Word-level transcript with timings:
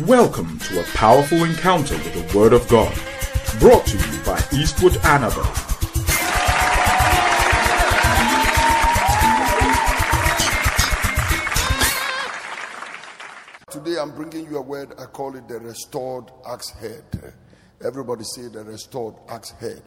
Welcome 0.00 0.58
to 0.58 0.80
a 0.80 0.84
powerful 0.94 1.44
encounter 1.44 1.94
with 1.96 2.14
the 2.14 2.38
Word 2.38 2.54
of 2.54 2.66
God, 2.66 2.98
brought 3.60 3.84
to 3.84 3.98
you 3.98 4.24
by 4.24 4.42
Eastwood 4.50 4.94
Anaba. 5.02 5.44
Today 13.70 13.98
I'm 14.00 14.12
bringing 14.12 14.50
you 14.50 14.56
a 14.56 14.62
word, 14.62 14.94
I 14.98 15.04
call 15.04 15.36
it 15.36 15.46
the 15.46 15.60
restored 15.60 16.30
axe 16.48 16.70
head. 16.70 17.34
Everybody 17.84 18.24
say 18.24 18.48
the 18.48 18.64
restored 18.64 19.16
axe 19.28 19.50
head. 19.50 19.82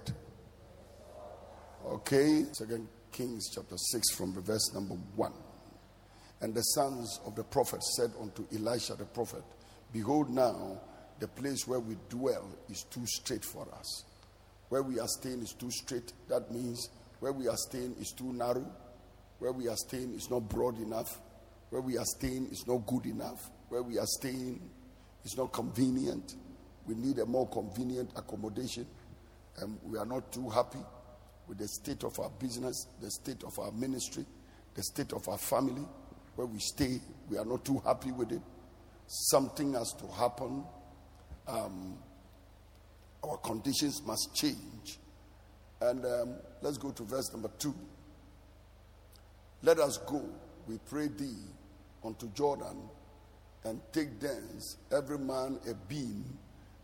Okay, 1.83 2.45
Second 2.51 2.87
Kings 3.11 3.49
chapter 3.51 3.75
6 3.75 4.11
from 4.11 4.35
the 4.35 4.41
verse 4.41 4.71
number 4.71 4.93
1. 5.15 5.33
And 6.41 6.53
the 6.53 6.61
sons 6.61 7.19
of 7.25 7.33
the 7.33 7.43
prophet 7.43 7.83
said 7.83 8.11
unto 8.21 8.45
Elisha 8.55 8.93
the 8.93 9.05
prophet, 9.05 9.41
Behold, 9.95 10.29
now 10.29 10.81
the 11.19 11.27
place 11.29 11.65
where 11.65 11.79
we 11.79 11.95
dwell 12.09 12.49
is 12.67 12.83
too 12.83 13.05
straight 13.05 13.45
for 13.45 13.65
us. 13.79 14.03
Where 14.67 14.83
we 14.83 14.99
are 14.99 15.07
staying 15.07 15.41
is 15.41 15.53
too 15.53 15.71
straight. 15.71 16.11
That 16.27 16.51
means 16.51 16.89
where 17.21 17.31
we 17.31 17.47
are 17.47 17.55
staying 17.55 17.95
is 18.01 18.11
too 18.11 18.33
narrow. 18.33 18.69
Where 19.39 19.53
we 19.53 19.69
are 19.69 19.77
staying 19.77 20.13
is 20.15 20.29
not 20.29 20.49
broad 20.49 20.81
enough. 20.81 21.21
Where 21.69 21.81
we 21.81 21.97
are 21.97 22.03
staying 22.03 22.49
is 22.51 22.67
not 22.67 22.85
good 22.85 23.05
enough. 23.05 23.49
Where 23.69 23.83
we 23.83 23.97
are 23.97 24.05
staying 24.05 24.69
is 25.23 25.37
not 25.37 25.53
convenient. 25.53 26.35
We 26.85 26.95
need 26.95 27.19
a 27.19 27.25
more 27.25 27.47
convenient 27.47 28.09
accommodation. 28.17 28.85
And 29.61 29.79
we 29.81 29.97
are 29.97 30.05
not 30.05 30.29
too 30.29 30.49
happy 30.49 30.83
with 31.47 31.57
the 31.57 31.69
state 31.69 32.03
of 32.03 32.19
our 32.19 32.31
business, 32.31 32.87
the 33.01 33.09
state 33.11 33.45
of 33.45 33.57
our 33.59 33.71
ministry, 33.71 34.25
the 34.73 34.83
state 34.83 35.13
of 35.13 35.25
our 35.29 35.37
family. 35.37 35.87
Where 36.35 36.47
we 36.47 36.59
stay, 36.59 36.99
we 37.29 37.37
are 37.37 37.45
not 37.45 37.63
too 37.63 37.81
happy 37.85 38.11
with 38.11 38.33
it 38.33 38.41
something 39.07 39.73
has 39.73 39.93
to 39.93 40.07
happen. 40.07 40.63
Um, 41.47 41.97
our 43.23 43.37
conditions 43.37 44.01
must 44.05 44.35
change. 44.35 44.99
And 45.81 46.05
um, 46.05 46.35
let's 46.61 46.77
go 46.77 46.91
to 46.91 47.03
verse 47.03 47.31
number 47.31 47.49
two. 47.59 47.75
Let 49.61 49.79
us 49.79 49.97
go, 49.97 50.23
we 50.67 50.77
pray 50.89 51.07
thee, 51.07 51.43
unto 52.03 52.29
Jordan, 52.33 52.89
and 53.63 53.81
take 53.91 54.19
thence 54.19 54.77
every 54.91 55.17
man 55.17 55.59
a 55.69 55.73
beam, 55.73 56.23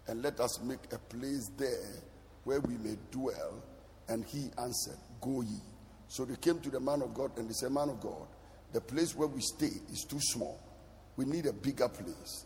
and 0.07 0.23
let 0.23 0.39
us 0.39 0.59
make 0.63 0.91
a 0.91 0.97
place 0.97 1.51
there 1.57 2.01
where 2.43 2.59
we 2.61 2.75
may 2.77 2.97
dwell. 3.11 3.63
And 4.09 4.25
he 4.25 4.49
answered, 4.57 4.97
Go 5.21 5.41
ye. 5.41 5.59
So 6.07 6.25
they 6.25 6.35
came 6.35 6.59
to 6.59 6.69
the 6.69 6.79
man 6.79 7.01
of 7.01 7.13
God, 7.13 7.37
and 7.37 7.47
they 7.47 7.53
said, 7.53 7.71
Man 7.71 7.89
of 7.89 8.01
God, 8.01 8.27
the 8.73 8.81
place 8.81 9.15
where 9.15 9.27
we 9.27 9.41
stay 9.41 9.71
is 9.91 10.05
too 10.09 10.19
small 10.19 10.59
we 11.17 11.25
need 11.25 11.45
a 11.45 11.53
bigger 11.53 11.89
place. 11.89 12.45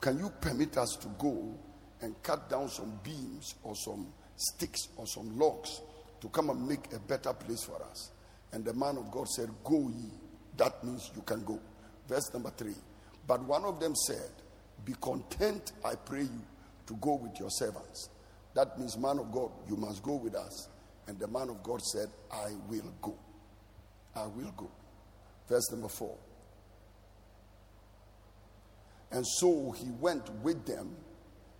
Can 0.00 0.18
you 0.18 0.30
permit 0.40 0.76
us 0.78 0.96
to 1.00 1.08
go 1.18 1.54
and 2.00 2.20
cut 2.22 2.48
down 2.48 2.68
some 2.68 2.98
beams 3.02 3.54
or 3.62 3.74
some 3.76 4.06
sticks 4.36 4.88
or 4.96 5.06
some 5.06 5.38
logs 5.38 5.82
to 6.20 6.28
come 6.28 6.50
and 6.50 6.66
make 6.66 6.92
a 6.92 6.98
better 6.98 7.32
place 7.32 7.64
for 7.64 7.82
us? 7.82 8.10
And 8.52 8.64
the 8.64 8.74
man 8.74 8.96
of 8.96 9.10
God 9.10 9.28
said, 9.28 9.50
Go 9.64 9.88
ye. 9.88 10.10
That 10.56 10.82
means 10.84 11.10
you 11.14 11.22
can 11.22 11.44
go. 11.44 11.60
Verse 12.08 12.32
number 12.32 12.50
three. 12.50 12.74
But 13.26 13.42
one 13.44 13.64
of 13.64 13.78
them 13.78 13.94
said, 13.94 14.30
Be 14.84 14.94
content, 15.00 15.72
I 15.84 15.94
pray 15.94 16.22
you, 16.22 16.42
to 16.86 16.94
go 16.94 17.14
with 17.14 17.38
your 17.38 17.50
servants. 17.50 18.08
That 18.54 18.78
means, 18.78 18.98
man 18.98 19.18
of 19.18 19.30
God, 19.30 19.50
you 19.68 19.76
must 19.76 20.02
go 20.02 20.16
with 20.16 20.34
us. 20.34 20.68
And 21.06 21.18
the 21.18 21.28
man 21.28 21.48
of 21.48 21.62
God 21.62 21.80
said, 21.82 22.08
I 22.32 22.50
will 22.68 22.92
go. 23.00 23.16
I 24.14 24.26
will 24.26 24.52
go. 24.56 24.70
Verse 25.48 25.70
number 25.70 25.88
four. 25.88 26.16
And 29.12 29.26
so 29.26 29.72
he 29.72 29.90
went 30.00 30.28
with 30.42 30.64
them. 30.66 30.96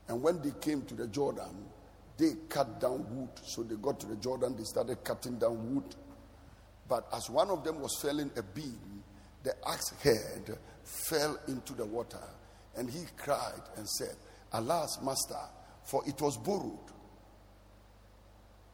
And 0.09 0.23
when 0.23 0.41
they 0.43 0.53
came 0.61 0.83
to 0.83 0.95
the 0.95 1.07
Jordan, 1.07 1.67
they 2.17 2.33
cut 2.49 2.81
down 2.81 3.07
wood. 3.11 3.31
So 3.45 3.63
they 3.63 3.77
got 3.77 3.99
to 4.01 4.07
the 4.07 4.17
Jordan, 4.17 4.57
they 4.57 4.65
started 4.65 5.03
cutting 5.05 5.39
down 5.39 5.75
wood. 5.75 5.95
But 6.89 7.07
as 7.13 7.31
one 7.31 7.51
of 7.51 7.65
them 7.65 7.81
was 7.81 7.99
felling 8.03 8.31
a 8.37 8.43
beam, 8.43 9.03
the 9.43 9.55
axe 9.67 9.93
head 10.03 10.59
fell 10.85 11.39
into 11.49 11.73
the 11.73 11.87
water. 11.87 12.23
And 12.77 12.91
he 12.91 13.01
cried 13.17 13.63
and 13.77 13.89
said, 13.89 14.17
Alas, 14.53 14.99
master, 15.03 15.35
for 15.85 16.03
it 16.07 16.21
was 16.21 16.37
borrowed. 16.37 16.79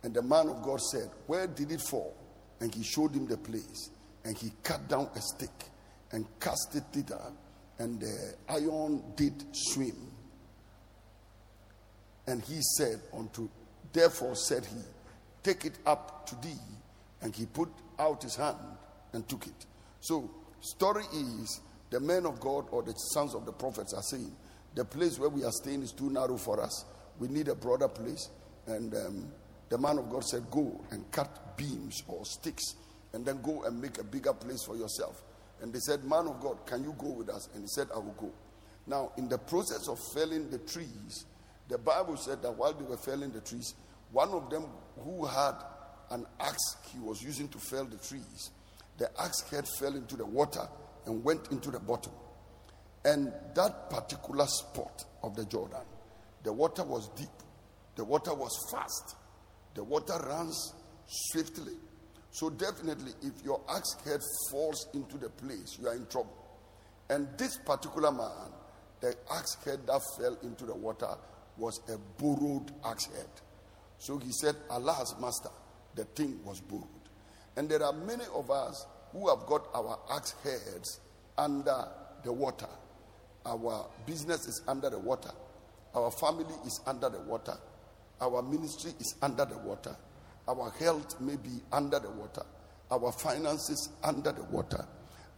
And 0.03 0.15
the 0.15 0.23
man 0.23 0.49
of 0.49 0.63
God 0.63 0.81
said, 0.81 1.11
Where 1.27 1.47
did 1.47 1.73
it 1.73 1.81
fall? 1.81 2.17
And 2.61 2.75
he 2.75 2.83
showed 2.83 3.15
him 3.15 3.27
the 3.27 3.37
place. 3.37 3.91
And 4.25 4.37
he 4.37 4.51
cut 4.63 4.89
down 4.89 5.09
a 5.15 5.21
stick 5.21 5.71
and 6.13 6.27
cast 6.41 6.75
it 6.75 6.85
thither 6.93 7.33
and 7.79 8.01
the 8.01 8.35
iron 8.49 9.03
did 9.17 9.45
swim. 9.53 9.97
And 12.27 12.43
he 12.43 12.61
said 12.77 13.01
unto, 13.17 13.49
therefore 13.93 14.35
said 14.35 14.65
he, 14.65 14.81
take 15.43 15.65
it 15.65 15.79
up 15.87 16.27
to 16.27 16.35
thee. 16.37 16.61
And 17.23 17.35
he 17.35 17.47
put 17.47 17.69
out 17.99 18.23
his 18.23 18.37
hand 18.37 18.57
and 19.13 19.29
took 19.29 19.47
it. 19.47 19.67
So, 20.01 20.31
story 20.61 21.05
is 21.15 21.61
the 21.91 22.01
men 22.01 22.27
of 22.27 22.41
God 22.41 22.67
or 22.71 22.83
the 22.83 22.93
sons 22.93 23.35
of 23.35 23.47
the 23.47 23.53
prophets 23.53 23.95
are 23.95 24.03
saying, 24.03 24.35
the 24.75 24.85
place 24.85 25.19
where 25.19 25.31
we 25.31 25.45
are 25.45 25.53
staying 25.53 25.83
is 25.83 25.93
too 25.93 26.11
narrow 26.11 26.37
for 26.37 26.63
us. 26.63 26.85
We 27.19 27.29
need 27.29 27.49
a 27.49 27.55
broader 27.55 27.89
place. 27.89 28.29
And 28.67 28.95
um, 28.95 29.29
the 29.71 29.79
man 29.79 29.99
of 29.99 30.11
God 30.11 30.25
said, 30.25 30.51
Go 30.51 30.85
and 30.91 31.11
cut 31.11 31.57
beams 31.57 32.03
or 32.07 32.25
sticks 32.25 32.75
and 33.15 33.25
then 33.25 33.41
go 33.43 33.63
and 33.65 33.81
make 33.81 33.99
a 33.99 34.05
bigger 34.05 34.35
place 34.35 34.63
for 34.65 34.77
yourself. 34.77 35.23
And 35.61 35.73
they 35.73 35.79
said, 35.79 36.05
Man 36.05 36.27
of 36.27 36.41
God, 36.41 36.67
can 36.67 36.85
you 36.85 36.95
go 36.99 37.09
with 37.09 37.29
us? 37.31 37.49
And 37.55 37.63
he 37.63 37.69
said, 37.69 37.89
I 37.95 37.99
will 37.99 38.15
go. 38.19 38.31
Now, 38.87 39.13
in 39.17 39.29
the 39.29 39.39
process 39.39 39.89
of 39.89 39.99
felling 40.15 40.51
the 40.51 40.59
trees, 40.59 41.25
the 41.69 41.79
Bible 41.79 42.17
said 42.17 42.43
that 42.43 42.53
while 42.53 42.73
they 42.73 42.85
were 42.85 42.97
felling 42.97 43.33
the 43.33 43.41
trees, 43.41 43.75
one 44.13 44.31
of 44.31 44.51
them 44.51 44.65
who 45.03 45.25
had 45.25 45.55
an 46.11 46.27
axe 46.39 46.77
he 46.93 46.99
was 47.01 47.23
using 47.23 47.49
to 47.49 47.59
fell 47.59 47.85
the 47.85 47.97
trees, 47.97 48.51
the 48.99 49.11
axe 49.21 49.43
head 49.51 49.67
fell 49.79 49.95
into 49.95 50.17
the 50.17 50.25
water 50.25 50.67
and 51.07 51.25
went 51.25 51.51
into 51.51 51.71
the 51.71 51.81
bottom. 51.81 52.13
And 53.05 53.33
that 53.55 53.91
particular 53.91 54.47
spot 54.47 55.05
of 55.23 55.35
the 55.37 55.45
Jordan, 55.45 55.85
the 56.45 56.53
water 56.53 56.85
was 56.85 57.09
deep, 57.17 57.29
the 57.97 58.05
water 58.05 58.35
was 58.35 58.53
fast, 58.71 59.17
the 59.75 59.83
water 59.83 60.19
runs 60.29 60.75
swiftly, 61.07 61.75
so, 62.37 62.51
definitely, 62.51 63.13
if 63.23 63.43
your 63.43 63.63
axe 63.67 63.97
head 64.05 64.21
falls 64.51 64.89
into 64.93 65.17
the 65.17 65.31
place, 65.31 65.79
you 65.81 65.89
are 65.89 65.95
in 65.95 66.05
trouble. 66.05 66.37
And 67.09 67.27
this 67.39 67.57
particular 67.57 68.13
man, 68.13 68.53
the 69.01 69.15
axe 69.33 69.57
head 69.65 69.87
that 69.87 70.03
fell 70.19 70.37
into 70.43 70.67
the 70.67 70.75
water 70.75 71.09
was 71.57 71.81
a 71.89 71.97
borrowed 72.23 72.73
axe 72.85 73.07
head. 73.07 73.31
So 73.97 74.19
he 74.19 74.33
said, 74.33 74.55
Alas, 74.69 75.15
master, 75.19 75.49
the 75.95 76.05
thing 76.05 76.39
was 76.45 76.61
borrowed. 76.61 76.85
And 77.57 77.71
there 77.71 77.83
are 77.83 77.95
many 77.95 78.25
of 78.35 78.51
us 78.51 78.87
who 79.13 79.31
have 79.31 79.47
got 79.47 79.69
our 79.75 79.99
axe 80.13 80.35
heads 80.45 81.01
under 81.39 81.89
the 82.23 82.35
water. 82.35 82.69
Our 83.47 83.87
business 84.05 84.47
is 84.47 84.61
under 84.69 84.91
the 84.91 84.99
water. 84.99 85.33
Our 85.95 86.11
family 86.11 86.55
is 86.67 86.83
under 86.87 87.09
the 87.09 87.21
water. 87.21 87.57
Our 88.21 88.43
ministry 88.43 88.93
is 89.01 89.15
under 89.23 89.47
the 89.47 89.57
water. 89.57 89.97
Our 90.49 90.71
health 90.79 91.21
may 91.21 91.37
be 91.37 91.61
under 91.73 91.99
the 91.99 92.11
water, 92.11 92.45
our 92.91 93.11
finances 93.13 93.91
under 94.05 94.33
the 94.33 94.45
water, 94.45 94.87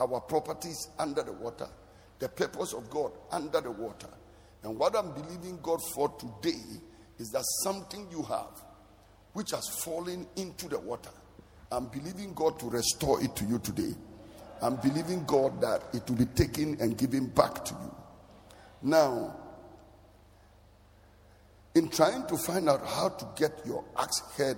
our 0.01 0.21
properties 0.21 0.89
under 0.99 1.23
the 1.23 1.33
water, 1.33 1.69
the 2.19 2.29
purpose 2.29 2.75
of 2.75 2.91
God 2.91 3.13
under 3.31 3.61
the 3.61 3.71
water. 3.71 4.09
And 4.63 4.79
what 4.79 4.97
I'm 4.97 5.13
believing 5.13 5.59
God 5.63 5.81
for 5.95 6.09
today 6.19 6.61
is 7.19 7.31
that 7.31 7.45
something 7.63 8.07
you 8.11 8.23
have 8.25 8.63
which 9.33 9.51
has 9.53 9.69
fallen 9.85 10.27
into 10.37 10.69
the 10.69 10.79
water. 10.79 11.11
I'm 11.71 11.87
believing 11.87 12.35
God 12.35 12.59
to 12.61 12.71
restore 12.71 13.23
it 13.23 13.37
to 13.37 13.45
you 13.45 13.59
today. 13.59 13.95
I'm 14.61 14.77
believing 14.77 15.25
God 15.25 15.61
that 15.61 15.85
it 15.93 16.09
will 16.09 16.17
be 16.17 16.25
taken 16.27 16.77
and 16.81 16.97
given 16.99 17.27
back 17.27 17.65
to 17.67 17.75
you. 17.75 17.95
Now, 18.83 19.37
in 21.75 21.89
trying 21.89 22.27
to 22.27 22.37
find 22.37 22.69
out 22.69 22.85
how 22.85 23.11
to 23.11 23.29
get 23.37 23.65
your 23.65 23.85
axe 23.97 24.23
head 24.37 24.57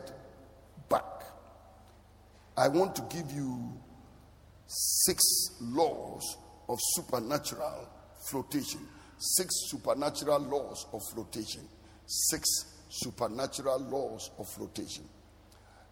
I 2.60 2.68
want 2.68 2.94
to 2.96 3.02
give 3.08 3.32
you 3.32 3.72
six 4.66 5.22
laws 5.62 6.36
of 6.68 6.78
supernatural 6.94 7.88
flotation. 8.28 8.80
Six 9.16 9.70
supernatural 9.70 10.40
laws 10.40 10.86
of 10.92 11.00
flotation. 11.14 11.62
Six 12.04 12.44
supernatural 12.90 13.78
laws 13.78 14.30
of 14.38 14.46
flotation. 14.46 15.04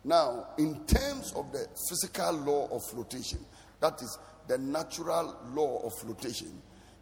Now, 0.04 0.48
in 0.58 0.84
terms 0.84 1.32
of 1.32 1.50
the 1.52 1.66
physical 1.88 2.34
law 2.34 2.68
of 2.70 2.84
flotation, 2.84 3.38
that 3.80 4.02
is 4.02 4.18
the 4.46 4.58
natural 4.58 5.38
law 5.54 5.86
of 5.86 5.94
flotation, 5.94 6.60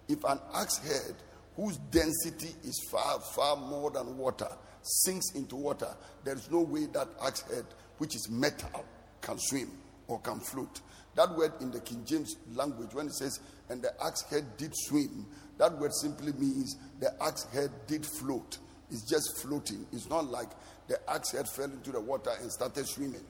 if 0.09 0.23
an 0.23 0.39
axe 0.55 0.79
head 0.79 1.17
whose 1.57 1.77
density 1.91 2.55
is 2.63 2.89
far, 2.89 3.19
far 3.35 3.57
more 3.57 3.91
than 3.91 4.17
water 4.17 4.49
sinks 4.83 5.33
into 5.35 5.57
water, 5.57 5.93
there 6.23 6.37
is 6.37 6.49
no 6.53 6.61
way 6.61 6.87
that 6.93 7.09
axe 7.21 7.41
head, 7.41 7.65
which 7.99 8.15
is 8.15 8.29
metal, 8.31 8.85
can 9.27 9.39
swim 9.39 9.71
or 10.07 10.21
can 10.21 10.39
float. 10.39 10.81
That 11.17 11.37
word 11.37 11.53
in 11.61 11.71
the 11.71 11.81
King 11.81 12.05
James 12.07 12.37
language, 12.55 12.95
when 12.95 13.07
it 13.07 13.15
says, 13.15 13.41
and 13.69 13.83
the 13.83 13.91
axe 14.05 14.23
head 14.31 14.45
did 14.57 14.71
swim, 14.75 15.27
that 15.59 15.77
word 15.79 15.93
simply 15.95 16.33
means 16.35 16.77
the 17.01 17.11
axe 17.23 17.45
head 17.53 17.71
did 17.87 18.07
float. 18.07 18.59
It's 18.91 19.09
just 19.11 19.43
floating. 19.43 19.85
It's 19.93 20.09
not 20.09 20.27
like 20.31 20.51
the 20.87 20.99
axe 21.11 21.33
head 21.33 21.49
fell 21.49 21.65
into 21.65 21.91
the 21.91 22.01
water 22.01 22.31
and 22.41 22.53
started 22.53 22.87
swimming. 22.87 23.25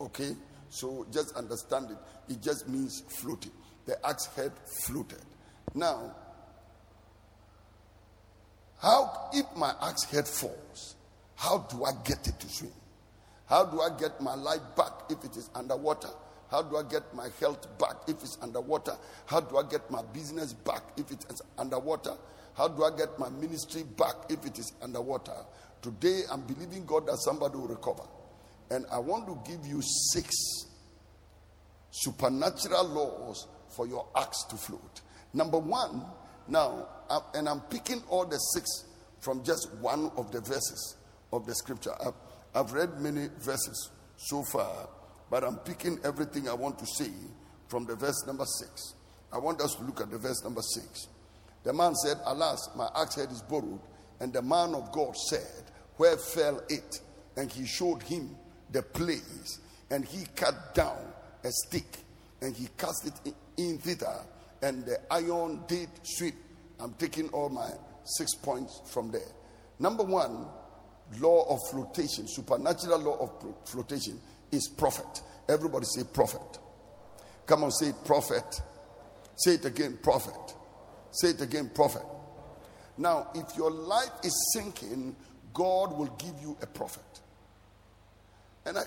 Okay? 0.00 0.34
So 0.70 1.06
just 1.12 1.36
understand 1.36 1.90
it. 1.90 2.32
It 2.32 2.42
just 2.42 2.68
means 2.68 3.02
floating. 3.20 3.52
The 3.84 4.04
axe 4.06 4.26
head 4.34 4.52
floated. 4.86 5.20
Now, 5.74 6.14
how, 8.80 9.30
if 9.34 9.44
my 9.56 9.74
axe 9.82 10.04
head 10.04 10.26
falls, 10.26 10.96
how 11.34 11.58
do 11.70 11.84
I 11.84 11.90
get 12.04 12.26
it 12.26 12.38
to 12.40 12.48
swim? 12.48 12.72
How 13.46 13.64
do 13.64 13.80
I 13.80 13.90
get 13.98 14.20
my 14.20 14.34
life 14.34 14.62
back 14.76 14.92
if 15.08 15.24
it 15.24 15.36
is 15.36 15.50
underwater? 15.54 16.08
How 16.50 16.62
do 16.62 16.76
I 16.76 16.82
get 16.82 17.12
my 17.14 17.28
health 17.40 17.66
back 17.78 17.96
if 18.06 18.22
it's 18.22 18.38
underwater? 18.40 18.96
How 19.26 19.40
do 19.40 19.58
I 19.58 19.62
get 19.68 19.90
my 19.90 20.02
business 20.12 20.52
back 20.52 20.82
if 20.96 21.10
it 21.10 21.24
is 21.30 21.42
underwater? 21.58 22.14
How 22.54 22.68
do 22.68 22.84
I 22.84 22.96
get 22.96 23.18
my 23.18 23.28
ministry 23.28 23.82
back 23.82 24.14
if 24.28 24.46
it 24.46 24.58
is 24.58 24.72
underwater? 24.82 25.34
Today, 25.82 26.22
I'm 26.30 26.42
believing 26.42 26.86
God 26.86 27.06
that 27.06 27.18
somebody 27.18 27.56
will 27.56 27.68
recover. 27.68 28.04
And 28.70 28.86
I 28.90 28.98
want 28.98 29.26
to 29.26 29.50
give 29.50 29.64
you 29.66 29.80
six 29.82 30.34
supernatural 31.90 32.84
laws 32.88 33.46
for 33.68 33.86
your 33.86 34.06
axe 34.16 34.44
to 34.44 34.56
float. 34.56 35.00
Number 35.32 35.58
one, 35.58 36.04
now, 36.48 36.88
and 37.34 37.48
I'm 37.48 37.60
picking 37.60 38.02
all 38.08 38.24
the 38.24 38.38
six 38.38 38.84
from 39.20 39.42
just 39.44 39.72
one 39.80 40.10
of 40.16 40.32
the 40.32 40.40
verses 40.40 40.96
of 41.32 41.46
the 41.46 41.54
scripture. 41.54 41.92
Uh, 42.00 42.12
I've, 42.56 42.72
read 42.72 43.00
many 43.00 43.28
verses 43.40 43.90
so 44.16 44.42
far, 44.42 44.88
but 45.30 45.44
I'm 45.44 45.56
picking 45.58 45.98
everything 46.04 46.48
I 46.48 46.54
want 46.54 46.78
to 46.78 46.86
say 46.86 47.10
from 47.68 47.84
the 47.84 47.94
verse 47.94 48.26
number 48.26 48.46
six. 48.46 48.94
I 49.32 49.38
want 49.38 49.60
us 49.60 49.74
to 49.74 49.82
look 49.82 50.00
at 50.00 50.10
the 50.10 50.18
verse 50.18 50.42
number 50.42 50.62
six. 50.62 51.08
The 51.64 51.72
man 51.72 51.94
said, 51.96 52.18
Alas, 52.24 52.70
my 52.76 52.88
axe 52.96 53.16
head 53.16 53.30
is 53.30 53.42
borrowed. 53.42 53.80
And 54.20 54.32
the 54.32 54.42
man 54.42 54.74
of 54.74 54.92
God 54.92 55.16
said, 55.16 55.64
Where 55.96 56.16
fell 56.16 56.62
it? 56.68 57.00
And 57.36 57.50
he 57.50 57.66
showed 57.66 58.02
him 58.02 58.36
the 58.70 58.82
place. 58.82 59.60
And 59.90 60.04
he 60.04 60.26
cut 60.34 60.74
down 60.74 60.98
a 61.44 61.50
stick 61.50 61.98
and 62.40 62.54
he 62.54 62.68
cast 62.78 63.06
it 63.06 63.34
in 63.56 63.78
thither. 63.78 64.20
And 64.62 64.84
the 64.84 64.98
iron 65.10 65.62
did 65.66 65.88
sweep. 66.02 66.34
I'm 66.80 66.94
taking 66.94 67.28
all 67.30 67.48
my 67.48 67.70
six 68.04 68.34
points 68.34 68.80
from 68.86 69.10
there. 69.10 69.32
Number 69.78 70.02
one, 70.04 70.46
law 71.20 71.44
of 71.48 71.60
flotation, 71.70 72.26
supernatural 72.26 72.98
law 72.98 73.16
of 73.20 73.68
flotation 73.68 74.20
is 74.50 74.68
prophet. 74.68 75.22
Everybody 75.48 75.86
say 75.86 76.02
prophet. 76.12 76.58
Come 77.46 77.64
on, 77.64 77.70
say 77.70 77.92
prophet. 78.04 78.60
Say 79.36 79.52
it 79.54 79.64
again, 79.64 79.98
prophet. 80.02 80.54
Say 81.12 81.28
it 81.28 81.40
again, 81.40 81.70
prophet. 81.74 82.02
Now, 82.98 83.28
if 83.34 83.56
your 83.56 83.70
life 83.70 84.10
is 84.24 84.52
sinking, 84.54 85.14
God 85.52 85.96
will 85.96 86.14
give 86.18 86.34
you 86.40 86.56
a 86.62 86.66
prophet. 86.66 87.02
And 88.64 88.78
I, 88.78 88.82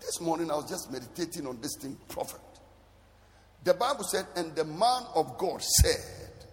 this 0.00 0.20
morning 0.20 0.50
I 0.50 0.54
was 0.54 0.68
just 0.68 0.90
meditating 0.90 1.46
on 1.46 1.60
this 1.60 1.76
thing, 1.80 1.96
prophet. 2.08 2.40
The 3.64 3.74
Bible 3.74 4.04
said, 4.04 4.26
and 4.36 4.54
the 4.54 4.64
man 4.64 5.02
of 5.14 5.36
God 5.36 5.60
said, 5.82 6.46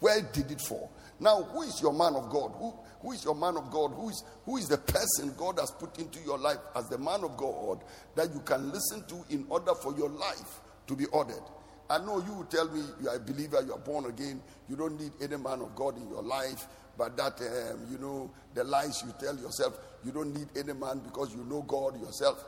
Where 0.00 0.22
did 0.32 0.50
it 0.50 0.60
fall? 0.60 0.90
Now, 1.18 1.42
who 1.42 1.62
is 1.62 1.80
your 1.80 1.92
man 1.92 2.14
of 2.14 2.28
God? 2.30 2.52
Who, 2.58 2.74
who 3.00 3.12
is 3.12 3.24
your 3.24 3.34
man 3.34 3.56
of 3.56 3.70
God? 3.70 3.92
Who 3.92 4.08
is, 4.10 4.22
who 4.44 4.56
is 4.56 4.68
the 4.68 4.78
person 4.78 5.32
God 5.36 5.58
has 5.58 5.70
put 5.70 5.98
into 5.98 6.20
your 6.20 6.38
life 6.38 6.58
as 6.74 6.88
the 6.88 6.98
man 6.98 7.24
of 7.24 7.36
God 7.36 7.82
that 8.14 8.32
you 8.34 8.40
can 8.40 8.70
listen 8.70 9.04
to 9.06 9.24
in 9.30 9.46
order 9.48 9.74
for 9.74 9.96
your 9.96 10.10
life 10.10 10.60
to 10.86 10.94
be 10.96 11.06
ordered? 11.06 11.42
I 11.88 11.98
know 11.98 12.18
you 12.26 12.34
will 12.34 12.44
tell 12.44 12.68
me 12.68 12.82
you 13.00 13.08
are 13.08 13.16
a 13.16 13.20
believer, 13.20 13.62
you 13.64 13.72
are 13.72 13.78
born 13.78 14.06
again, 14.06 14.42
you 14.68 14.76
don't 14.76 15.00
need 15.00 15.12
any 15.22 15.36
man 15.36 15.60
of 15.60 15.74
God 15.74 15.96
in 15.96 16.08
your 16.08 16.22
life, 16.22 16.66
but 16.98 17.16
that, 17.16 17.40
um, 17.40 17.86
you 17.90 17.98
know, 17.98 18.30
the 18.54 18.64
lies 18.64 19.02
you 19.06 19.14
tell 19.20 19.36
yourself, 19.36 19.78
you 20.04 20.10
don't 20.10 20.34
need 20.34 20.48
any 20.56 20.72
man 20.72 20.98
because 20.98 21.34
you 21.34 21.44
know 21.44 21.62
God 21.62 22.00
yourself. 22.00 22.44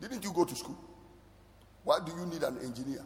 Didn't 0.00 0.24
you 0.24 0.32
go 0.32 0.44
to 0.44 0.56
school? 0.56 0.78
Why 1.84 1.98
do 2.04 2.12
you 2.12 2.26
need 2.26 2.42
an 2.42 2.58
engineer? 2.64 3.04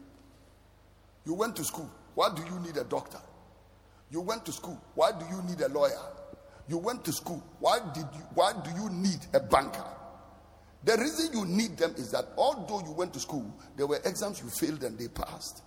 You 1.26 1.34
went 1.34 1.56
to 1.56 1.64
school. 1.64 1.90
Why 2.14 2.31
do 2.34 2.42
you 2.42 2.58
need 2.60 2.76
a 2.76 2.84
doctor? 2.84 3.19
You 4.11 4.21
went 4.21 4.45
to 4.47 4.53
school. 4.53 4.81
Why 4.95 5.12
do 5.12 5.25
you 5.31 5.43
need 5.43 5.61
a 5.61 5.69
lawyer? 5.69 6.01
You 6.69 6.79
went 6.79 7.05
to 7.05 7.12
school. 7.12 7.43
Why 7.61 7.79
did 7.93 8.06
you 8.15 8.23
why 8.35 8.53
do 8.53 8.71
you 8.71 8.89
need 8.91 9.19
a 9.35 9.41
banker? 9.41 9.85
The 10.85 10.97
reason 10.99 11.33
you 11.33 11.47
need 11.47 11.79
them 11.79 11.95
is 11.97 12.11
that 12.11 12.27
although 12.37 12.81
you 12.85 12.93
went 12.93 13.15
to 13.15 13.21
school, 13.21 13.55
there 13.77 13.87
were 13.87 14.01
exams 14.05 14.41
you 14.41 14.51
failed 14.51 14.85
and 14.85 14.99
they 14.99 15.09
passed. 15.09 15.62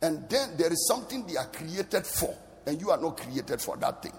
And 0.00 0.28
then 0.28 0.56
there 0.56 0.72
is 0.72 0.86
something 0.86 1.26
they 1.26 1.36
are 1.36 1.46
created 1.46 2.06
for, 2.06 2.36
and 2.66 2.80
you 2.80 2.90
are 2.90 3.00
not 3.00 3.16
created 3.16 3.60
for 3.60 3.76
that 3.78 4.02
thing. 4.02 4.12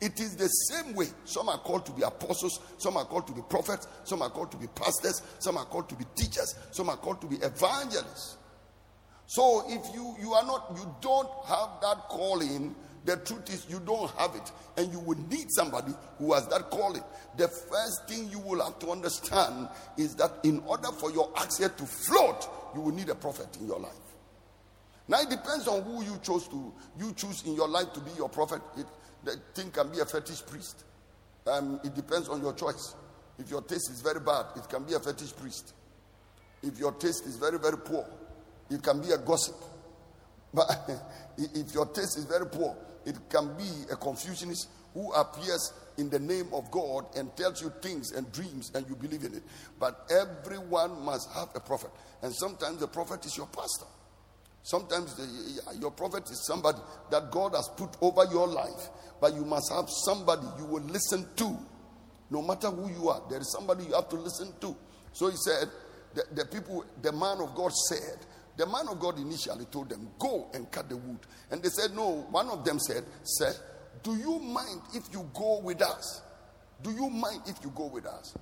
It 0.00 0.18
is 0.20 0.36
the 0.36 0.46
same 0.46 0.94
way. 0.94 1.06
Some 1.24 1.48
are 1.48 1.58
called 1.58 1.84
to 1.86 1.92
be 1.92 2.02
apostles, 2.02 2.60
some 2.78 2.96
are 2.96 3.04
called 3.04 3.26
to 3.26 3.32
be 3.32 3.42
prophets, 3.48 3.86
some 4.04 4.22
are 4.22 4.30
called 4.30 4.50
to 4.52 4.56
be 4.56 4.66
pastors, 4.68 5.22
some 5.40 5.58
are 5.58 5.64
called 5.64 5.88
to 5.88 5.94
be 5.96 6.04
teachers, 6.14 6.54
some 6.70 6.88
are 6.88 6.96
called 6.96 7.20
to 7.22 7.26
be 7.26 7.36
evangelists. 7.36 8.36
So 9.30 9.62
if 9.68 9.94
you 9.94 10.16
you 10.20 10.32
are 10.32 10.44
not 10.44 10.72
you 10.74 10.92
don't 11.00 11.30
have 11.46 11.80
that 11.82 12.08
calling, 12.08 12.74
the 13.04 13.16
truth 13.18 13.48
is 13.48 13.64
you 13.70 13.78
don't 13.78 14.10
have 14.18 14.34
it 14.34 14.50
and 14.76 14.92
you 14.92 14.98
will 14.98 15.18
need 15.28 15.46
somebody 15.52 15.92
who 16.18 16.34
has 16.34 16.48
that 16.48 16.68
calling. 16.68 17.04
The 17.36 17.46
first 17.46 18.08
thing 18.08 18.28
you 18.28 18.40
will 18.40 18.60
have 18.60 18.80
to 18.80 18.90
understand 18.90 19.68
is 19.96 20.16
that 20.16 20.32
in 20.42 20.58
order 20.66 20.88
for 20.88 21.12
your 21.12 21.30
access 21.36 21.70
to 21.70 21.86
float, 21.86 22.44
you 22.74 22.80
will 22.80 22.90
need 22.90 23.08
a 23.08 23.14
prophet 23.14 23.46
in 23.60 23.68
your 23.68 23.78
life. 23.78 23.92
Now 25.06 25.20
it 25.20 25.30
depends 25.30 25.68
on 25.68 25.84
who 25.84 26.02
you 26.02 26.18
chose 26.24 26.48
to 26.48 26.74
you 26.98 27.12
choose 27.12 27.44
in 27.46 27.54
your 27.54 27.68
life 27.68 27.92
to 27.92 28.00
be 28.00 28.10
your 28.16 28.28
prophet. 28.28 28.62
It, 28.76 28.86
the 29.22 29.36
thing 29.54 29.70
can 29.70 29.90
be 29.90 30.00
a 30.00 30.06
fetish 30.06 30.44
priest. 30.46 30.82
Um, 31.46 31.78
it 31.84 31.94
depends 31.94 32.28
on 32.28 32.42
your 32.42 32.54
choice. 32.54 32.96
If 33.38 33.48
your 33.48 33.62
taste 33.62 33.90
is 33.92 34.00
very 34.00 34.18
bad, 34.18 34.46
it 34.56 34.68
can 34.68 34.82
be 34.82 34.94
a 34.94 34.98
fetish 34.98 35.36
priest. 35.36 35.72
If 36.64 36.80
your 36.80 36.90
taste 36.94 37.26
is 37.26 37.36
very, 37.36 37.60
very 37.60 37.78
poor, 37.78 38.04
it 38.70 38.82
can 38.82 39.00
be 39.00 39.10
a 39.10 39.18
gossip. 39.18 39.56
But 40.52 40.66
if 41.38 41.74
your 41.74 41.86
taste 41.86 42.18
is 42.18 42.24
very 42.24 42.46
poor, 42.46 42.76
it 43.04 43.16
can 43.28 43.56
be 43.56 43.68
a 43.92 43.96
Confucianist 43.96 44.68
who 44.94 45.12
appears 45.12 45.72
in 45.98 46.10
the 46.10 46.18
name 46.18 46.48
of 46.52 46.70
God 46.70 47.06
and 47.16 47.34
tells 47.36 47.62
you 47.62 47.72
things 47.82 48.12
and 48.12 48.30
dreams 48.32 48.72
and 48.74 48.88
you 48.88 48.96
believe 48.96 49.24
in 49.24 49.34
it. 49.34 49.42
But 49.78 50.10
everyone 50.10 51.04
must 51.04 51.30
have 51.32 51.48
a 51.54 51.60
prophet. 51.60 51.90
And 52.22 52.34
sometimes 52.34 52.80
the 52.80 52.88
prophet 52.88 53.24
is 53.24 53.36
your 53.36 53.46
pastor. 53.46 53.86
Sometimes 54.62 55.14
the, 55.16 55.78
your 55.80 55.90
prophet 55.90 56.24
is 56.30 56.44
somebody 56.46 56.78
that 57.10 57.30
God 57.30 57.54
has 57.54 57.68
put 57.76 57.96
over 58.00 58.24
your 58.30 58.46
life, 58.46 58.88
but 59.20 59.34
you 59.34 59.44
must 59.44 59.72
have 59.72 59.86
somebody 60.04 60.46
you 60.58 60.66
will 60.66 60.82
listen 60.82 61.26
to. 61.36 61.58
No 62.30 62.42
matter 62.42 62.68
who 62.68 62.90
you 62.90 63.08
are, 63.08 63.22
there 63.28 63.40
is 63.40 63.50
somebody 63.52 63.84
you 63.84 63.94
have 63.94 64.08
to 64.10 64.16
listen 64.16 64.52
to. 64.60 64.76
So 65.12 65.30
he 65.30 65.36
said, 65.36 65.68
the, 66.14 66.24
the 66.34 66.44
people, 66.44 66.84
the 67.02 67.12
man 67.12 67.38
of 67.40 67.54
God 67.54 67.72
said, 67.72 68.18
the 68.60 68.66
man 68.66 68.88
of 68.90 69.00
God 69.00 69.18
initially 69.18 69.64
told 69.64 69.88
them, 69.88 70.06
Go 70.18 70.50
and 70.52 70.70
cut 70.70 70.90
the 70.90 70.96
wood. 70.98 71.20
And 71.50 71.62
they 71.62 71.70
said, 71.70 71.96
No. 71.96 72.26
One 72.30 72.50
of 72.50 72.62
them 72.62 72.78
said, 72.78 73.04
Sir, 73.24 73.54
do 74.02 74.14
you 74.16 74.38
mind 74.38 74.82
if 74.92 75.04
you 75.14 75.26
go 75.32 75.60
with 75.60 75.80
us? 75.80 76.20
Do 76.82 76.90
you 76.90 77.08
mind 77.08 77.40
if 77.46 77.56
you 77.64 77.72
go 77.74 77.86
with 77.86 78.04
us? 78.04 78.34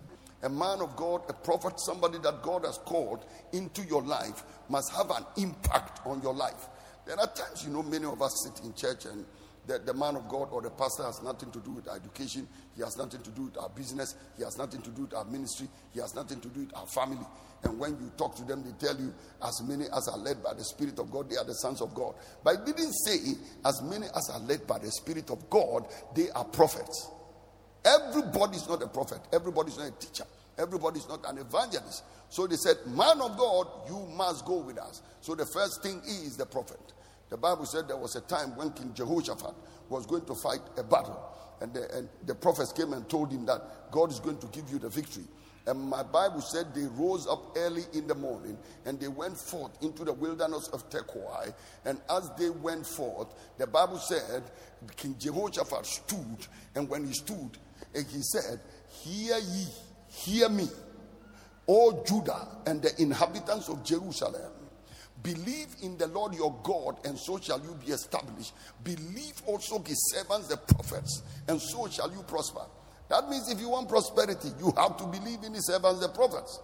A 0.42 0.48
man 0.48 0.80
of 0.80 0.96
God, 0.96 1.22
a 1.28 1.32
prophet, 1.32 1.74
somebody 1.78 2.18
that 2.18 2.42
God 2.42 2.64
has 2.64 2.78
called 2.78 3.26
into 3.52 3.82
your 3.82 4.02
life 4.02 4.42
must 4.68 4.92
have 4.96 5.08
an 5.10 5.24
impact 5.36 6.00
on 6.04 6.20
your 6.22 6.34
life. 6.34 6.66
There 7.06 7.18
are 7.18 7.26
times, 7.28 7.64
you 7.64 7.72
know, 7.72 7.84
many 7.84 8.04
of 8.04 8.20
us 8.20 8.44
sit 8.44 8.64
in 8.64 8.74
church 8.74 9.04
and 9.04 9.24
the, 9.68 9.78
the 9.78 9.94
man 9.94 10.16
of 10.16 10.28
God 10.28 10.48
or 10.50 10.62
the 10.62 10.70
pastor 10.70 11.04
has 11.04 11.22
nothing 11.22 11.52
to 11.52 11.60
do 11.60 11.70
with 11.70 11.88
our 11.88 11.96
education. 11.96 12.48
He 12.74 12.82
has 12.82 12.96
nothing 12.96 13.20
to 13.20 13.30
do 13.30 13.42
with 13.42 13.58
our 13.58 13.68
business. 13.68 14.16
He 14.36 14.42
has 14.42 14.58
nothing 14.58 14.82
to 14.82 14.90
do 14.90 15.02
with 15.02 15.14
our 15.14 15.24
ministry. 15.26 15.68
He 15.92 16.00
has 16.00 16.14
nothing 16.14 16.40
to 16.40 16.48
do 16.48 16.60
with 16.60 16.74
our 16.74 16.86
family. 16.86 17.24
And 17.64 17.78
when 17.78 17.92
you 17.92 18.12
talk 18.16 18.36
to 18.36 18.44
them, 18.44 18.62
they 18.62 18.86
tell 18.86 18.98
you, 18.98 19.12
as 19.42 19.62
many 19.62 19.84
as 19.96 20.08
are 20.08 20.18
led 20.18 20.42
by 20.42 20.54
the 20.54 20.64
Spirit 20.64 20.98
of 20.98 21.10
God, 21.10 21.28
they 21.28 21.36
are 21.36 21.44
the 21.44 21.54
sons 21.54 21.80
of 21.80 21.94
God. 21.94 22.14
But 22.44 22.54
it 22.54 22.66
didn't 22.66 22.92
say, 22.92 23.18
as 23.64 23.82
many 23.82 24.06
as 24.16 24.30
are 24.30 24.40
led 24.40 24.66
by 24.66 24.78
the 24.78 24.90
Spirit 24.90 25.30
of 25.30 25.50
God, 25.50 25.86
they 26.14 26.30
are 26.30 26.44
prophets. 26.44 27.10
Everybody 27.84 28.56
is 28.56 28.68
not 28.68 28.82
a 28.82 28.86
prophet. 28.86 29.20
Everybody 29.32 29.70
is 29.70 29.78
not 29.78 29.88
a 29.88 29.92
teacher. 29.92 30.24
Everybody 30.56 30.98
is 30.98 31.08
not 31.08 31.28
an 31.28 31.38
evangelist. 31.38 32.04
So 32.28 32.46
they 32.46 32.56
said, 32.56 32.76
Man 32.86 33.20
of 33.20 33.36
God, 33.36 33.66
you 33.88 34.06
must 34.16 34.44
go 34.44 34.58
with 34.58 34.78
us. 34.78 35.02
So 35.20 35.34
the 35.34 35.46
first 35.46 35.82
thing 35.82 36.00
is 36.04 36.36
the 36.36 36.46
prophet. 36.46 36.80
The 37.30 37.36
Bible 37.36 37.66
said 37.66 37.88
there 37.88 37.96
was 37.96 38.16
a 38.16 38.20
time 38.22 38.56
when 38.56 38.72
King 38.72 38.92
Jehoshaphat 38.94 39.54
was 39.88 40.06
going 40.06 40.24
to 40.26 40.34
fight 40.34 40.60
a 40.76 40.82
battle. 40.82 41.20
And 41.60 41.72
the, 41.74 41.96
and 41.96 42.08
the 42.24 42.34
prophets 42.34 42.72
came 42.72 42.92
and 42.92 43.08
told 43.08 43.32
him 43.32 43.46
that 43.46 43.90
God 43.90 44.10
is 44.10 44.20
going 44.20 44.38
to 44.38 44.46
give 44.48 44.70
you 44.70 44.78
the 44.78 44.88
victory. 44.88 45.24
And 45.68 45.78
my 45.82 46.02
Bible 46.02 46.40
said 46.40 46.74
they 46.74 46.86
rose 46.86 47.26
up 47.26 47.54
early 47.54 47.84
in 47.92 48.06
the 48.06 48.14
morning 48.14 48.56
and 48.86 48.98
they 48.98 49.08
went 49.08 49.36
forth 49.36 49.70
into 49.82 50.02
the 50.02 50.14
wilderness 50.14 50.68
of 50.68 50.88
Tekoa. 50.88 51.52
And 51.84 52.00
as 52.08 52.30
they 52.38 52.48
went 52.48 52.86
forth, 52.86 53.28
the 53.58 53.66
Bible 53.66 53.98
said 53.98 54.44
King 54.96 55.14
Jehoshaphat 55.18 55.84
stood. 55.84 56.46
And 56.74 56.88
when 56.88 57.06
he 57.06 57.12
stood, 57.12 57.58
and 57.94 58.06
he 58.06 58.22
said, 58.22 58.60
Hear 58.88 59.36
ye, 59.36 59.66
hear 60.08 60.48
me. 60.48 60.68
O 61.68 62.02
Judah 62.06 62.48
and 62.66 62.80
the 62.80 62.90
inhabitants 63.02 63.68
of 63.68 63.84
Jerusalem, 63.84 64.52
believe 65.22 65.68
in 65.82 65.98
the 65.98 66.06
Lord 66.06 66.32
your 66.34 66.54
God, 66.62 66.96
and 67.04 67.18
so 67.18 67.38
shall 67.38 67.60
you 67.60 67.76
be 67.84 67.92
established. 67.92 68.54
Believe 68.82 69.42
also 69.44 69.78
his 69.80 70.14
servants, 70.14 70.48
the 70.48 70.56
prophets, 70.56 71.22
and 71.46 71.60
so 71.60 71.88
shall 71.88 72.10
you 72.10 72.22
prosper. 72.22 72.64
That 73.08 73.28
means 73.28 73.50
if 73.50 73.60
you 73.60 73.70
want 73.70 73.88
prosperity, 73.88 74.48
you 74.58 74.72
have 74.76 74.96
to 74.98 75.04
believe 75.06 75.42
in 75.44 75.54
his 75.54 75.66
servants, 75.66 76.00
the 76.00 76.08
prophets. 76.08 76.60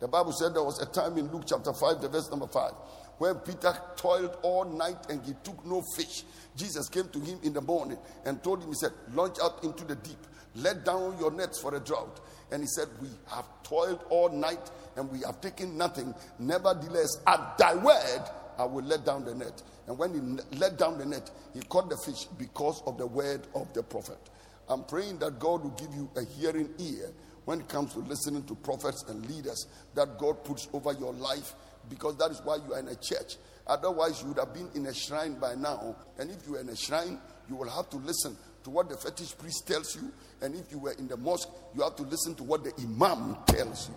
The 0.00 0.08
Bible 0.08 0.32
said 0.32 0.54
there 0.54 0.62
was 0.62 0.80
a 0.82 0.86
time 0.86 1.16
in 1.18 1.30
Luke 1.32 1.44
chapter 1.46 1.72
5, 1.72 2.02
the 2.02 2.08
verse 2.08 2.28
number 2.30 2.48
5, 2.48 2.72
when 3.18 3.36
Peter 3.36 3.76
toiled 3.96 4.36
all 4.42 4.64
night 4.64 4.98
and 5.08 5.24
he 5.24 5.34
took 5.44 5.64
no 5.64 5.82
fish. 5.96 6.24
Jesus 6.56 6.88
came 6.88 7.08
to 7.08 7.20
him 7.20 7.38
in 7.42 7.52
the 7.52 7.60
morning 7.60 7.98
and 8.24 8.42
told 8.42 8.62
him, 8.62 8.68
He 8.68 8.74
said, 8.74 8.92
Launch 9.12 9.36
out 9.42 9.62
into 9.62 9.84
the 9.84 9.94
deep, 9.94 10.18
let 10.56 10.84
down 10.84 11.16
your 11.18 11.30
nets 11.30 11.60
for 11.60 11.74
a 11.76 11.80
drought. 11.80 12.20
And 12.50 12.62
he 12.62 12.66
said, 12.66 12.88
We 13.00 13.08
have 13.28 13.44
toiled 13.62 14.04
all 14.10 14.28
night 14.30 14.70
and 14.96 15.10
we 15.10 15.20
have 15.20 15.40
taken 15.40 15.78
nothing. 15.78 16.14
Nevertheless, 16.38 17.18
at 17.26 17.56
thy 17.56 17.74
word, 17.76 18.22
I 18.58 18.64
will 18.64 18.84
let 18.84 19.04
down 19.04 19.24
the 19.24 19.34
net. 19.34 19.62
And 19.86 19.96
when 19.98 20.12
he 20.12 20.56
let 20.58 20.78
down 20.78 20.98
the 20.98 21.06
net, 21.06 21.30
he 21.52 21.60
caught 21.62 21.88
the 21.88 21.96
fish 21.96 22.26
because 22.38 22.82
of 22.86 22.98
the 22.98 23.06
word 23.06 23.46
of 23.54 23.72
the 23.74 23.82
prophet. 23.82 24.18
I'm 24.68 24.84
praying 24.84 25.18
that 25.18 25.38
God 25.38 25.62
will 25.62 25.70
give 25.70 25.94
you 25.94 26.10
a 26.16 26.24
hearing 26.24 26.70
ear 26.78 27.12
when 27.44 27.60
it 27.60 27.68
comes 27.68 27.92
to 27.92 28.00
listening 28.00 28.44
to 28.44 28.54
prophets 28.54 29.04
and 29.08 29.24
leaders 29.26 29.66
that 29.94 30.18
God 30.18 30.44
puts 30.44 30.68
over 30.72 30.92
your 30.92 31.12
life 31.12 31.54
because 31.88 32.16
that 32.16 32.30
is 32.30 32.40
why 32.42 32.56
you 32.66 32.74
are 32.74 32.80
in 32.80 32.88
a 32.88 32.96
church. 32.96 33.36
Otherwise, 33.66 34.22
you 34.22 34.28
would 34.28 34.38
have 34.38 34.52
been 34.54 34.68
in 34.74 34.86
a 34.86 34.94
shrine 34.94 35.34
by 35.34 35.54
now. 35.54 35.96
And 36.18 36.30
if 36.30 36.46
you 36.46 36.56
are 36.56 36.60
in 36.60 36.68
a 36.68 36.76
shrine, 36.76 37.18
you 37.48 37.56
will 37.56 37.68
have 37.68 37.88
to 37.90 37.96
listen 37.98 38.36
to 38.64 38.70
what 38.70 38.88
the 38.88 38.96
fetish 38.96 39.36
priest 39.38 39.66
tells 39.66 39.94
you. 39.94 40.10
And 40.40 40.54
if 40.54 40.70
you 40.70 40.78
were 40.78 40.92
in 40.92 41.08
the 41.08 41.16
mosque, 41.16 41.48
you 41.74 41.82
have 41.82 41.96
to 41.96 42.02
listen 42.02 42.34
to 42.36 42.42
what 42.42 42.64
the 42.64 42.72
imam 42.82 43.36
tells 43.46 43.88
you. 43.88 43.94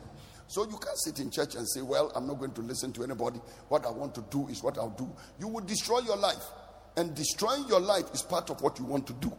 So 0.48 0.64
you 0.64 0.78
can't 0.78 0.98
sit 1.00 1.20
in 1.20 1.30
church 1.30 1.56
and 1.56 1.68
say, 1.68 1.82
Well, 1.82 2.12
I'm 2.16 2.26
not 2.26 2.40
going 2.40 2.54
to 2.54 2.62
listen 2.62 2.94
to 2.94 3.04
anybody. 3.04 3.40
What 3.68 3.86
I 3.86 3.92
want 3.92 4.16
to 4.16 4.26
do 4.30 4.48
is 4.48 4.64
what 4.64 4.78
I'll 4.78 4.90
do. 4.90 5.10
You 5.40 5.50
will 5.50 5.64
destroy 5.64 6.00
your 6.00 6.18
life. 6.18 6.44
And 6.96 7.14
destroying 7.14 7.68
your 7.68 7.82
life 7.82 8.06
is 8.14 8.22
part 8.22 8.50
of 8.50 8.62
what 8.62 8.80
you 8.80 8.86
want 8.86 9.06
to 9.08 9.14
do. 9.14 9.32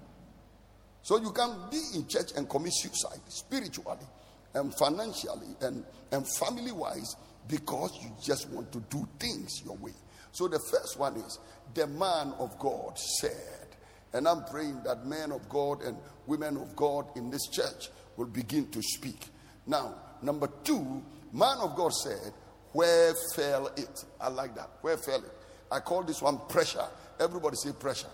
So 1.02 1.20
you 1.20 1.30
can 1.32 1.54
be 1.70 1.80
in 1.94 2.06
church 2.06 2.32
and 2.36 2.48
commit 2.48 2.72
suicide 2.74 3.20
spiritually 3.28 4.06
and 4.54 4.74
financially 4.74 5.54
and, 5.60 5.84
and 6.12 6.26
family 6.36 6.72
wise 6.72 7.16
because 7.48 7.98
you 8.02 8.10
just 8.22 8.48
want 8.50 8.70
to 8.72 8.80
do 8.90 9.08
things 9.18 9.62
your 9.64 9.76
way. 9.76 9.92
So 10.32 10.48
the 10.48 10.58
first 10.58 10.98
one 10.98 11.16
is 11.16 11.38
the 11.74 11.86
man 11.86 12.34
of 12.38 12.58
God 12.58 12.98
said, 12.98 13.66
and 14.12 14.26
I'm 14.26 14.44
praying 14.44 14.82
that 14.84 15.06
men 15.06 15.32
of 15.32 15.48
God 15.48 15.82
and 15.82 15.96
women 16.26 16.56
of 16.56 16.74
God 16.76 17.06
in 17.16 17.30
this 17.30 17.46
church 17.48 17.88
will 18.16 18.26
begin 18.26 18.70
to 18.70 18.82
speak. 18.82 19.26
Now, 19.66 19.94
number 20.22 20.48
two, 20.64 21.02
man 21.32 21.58
of 21.60 21.76
God 21.76 21.92
said, 21.92 22.32
Where 22.72 23.14
fell 23.34 23.68
it? 23.76 24.04
I 24.20 24.28
like 24.28 24.54
that. 24.56 24.70
Where 24.80 24.96
fell 24.96 25.22
it? 25.22 25.32
I 25.70 25.80
call 25.80 26.02
this 26.02 26.22
one 26.22 26.38
pressure. 26.48 26.86
Everybody 27.20 27.56
say 27.56 27.72
pressure. 27.72 28.08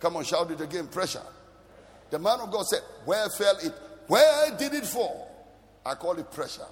Come 0.00 0.16
on, 0.16 0.24
shout 0.24 0.50
it 0.50 0.60
again 0.60 0.86
pressure. 0.88 1.22
The 2.10 2.18
man 2.18 2.40
of 2.40 2.50
God 2.50 2.66
said, 2.66 2.80
Where 3.04 3.28
fell 3.30 3.56
it? 3.62 3.72
Where 4.06 4.56
did 4.56 4.74
it 4.74 4.86
fall? 4.86 5.26
I 5.84 5.94
call 5.94 6.18
it 6.18 6.30
pressure. 6.30 6.66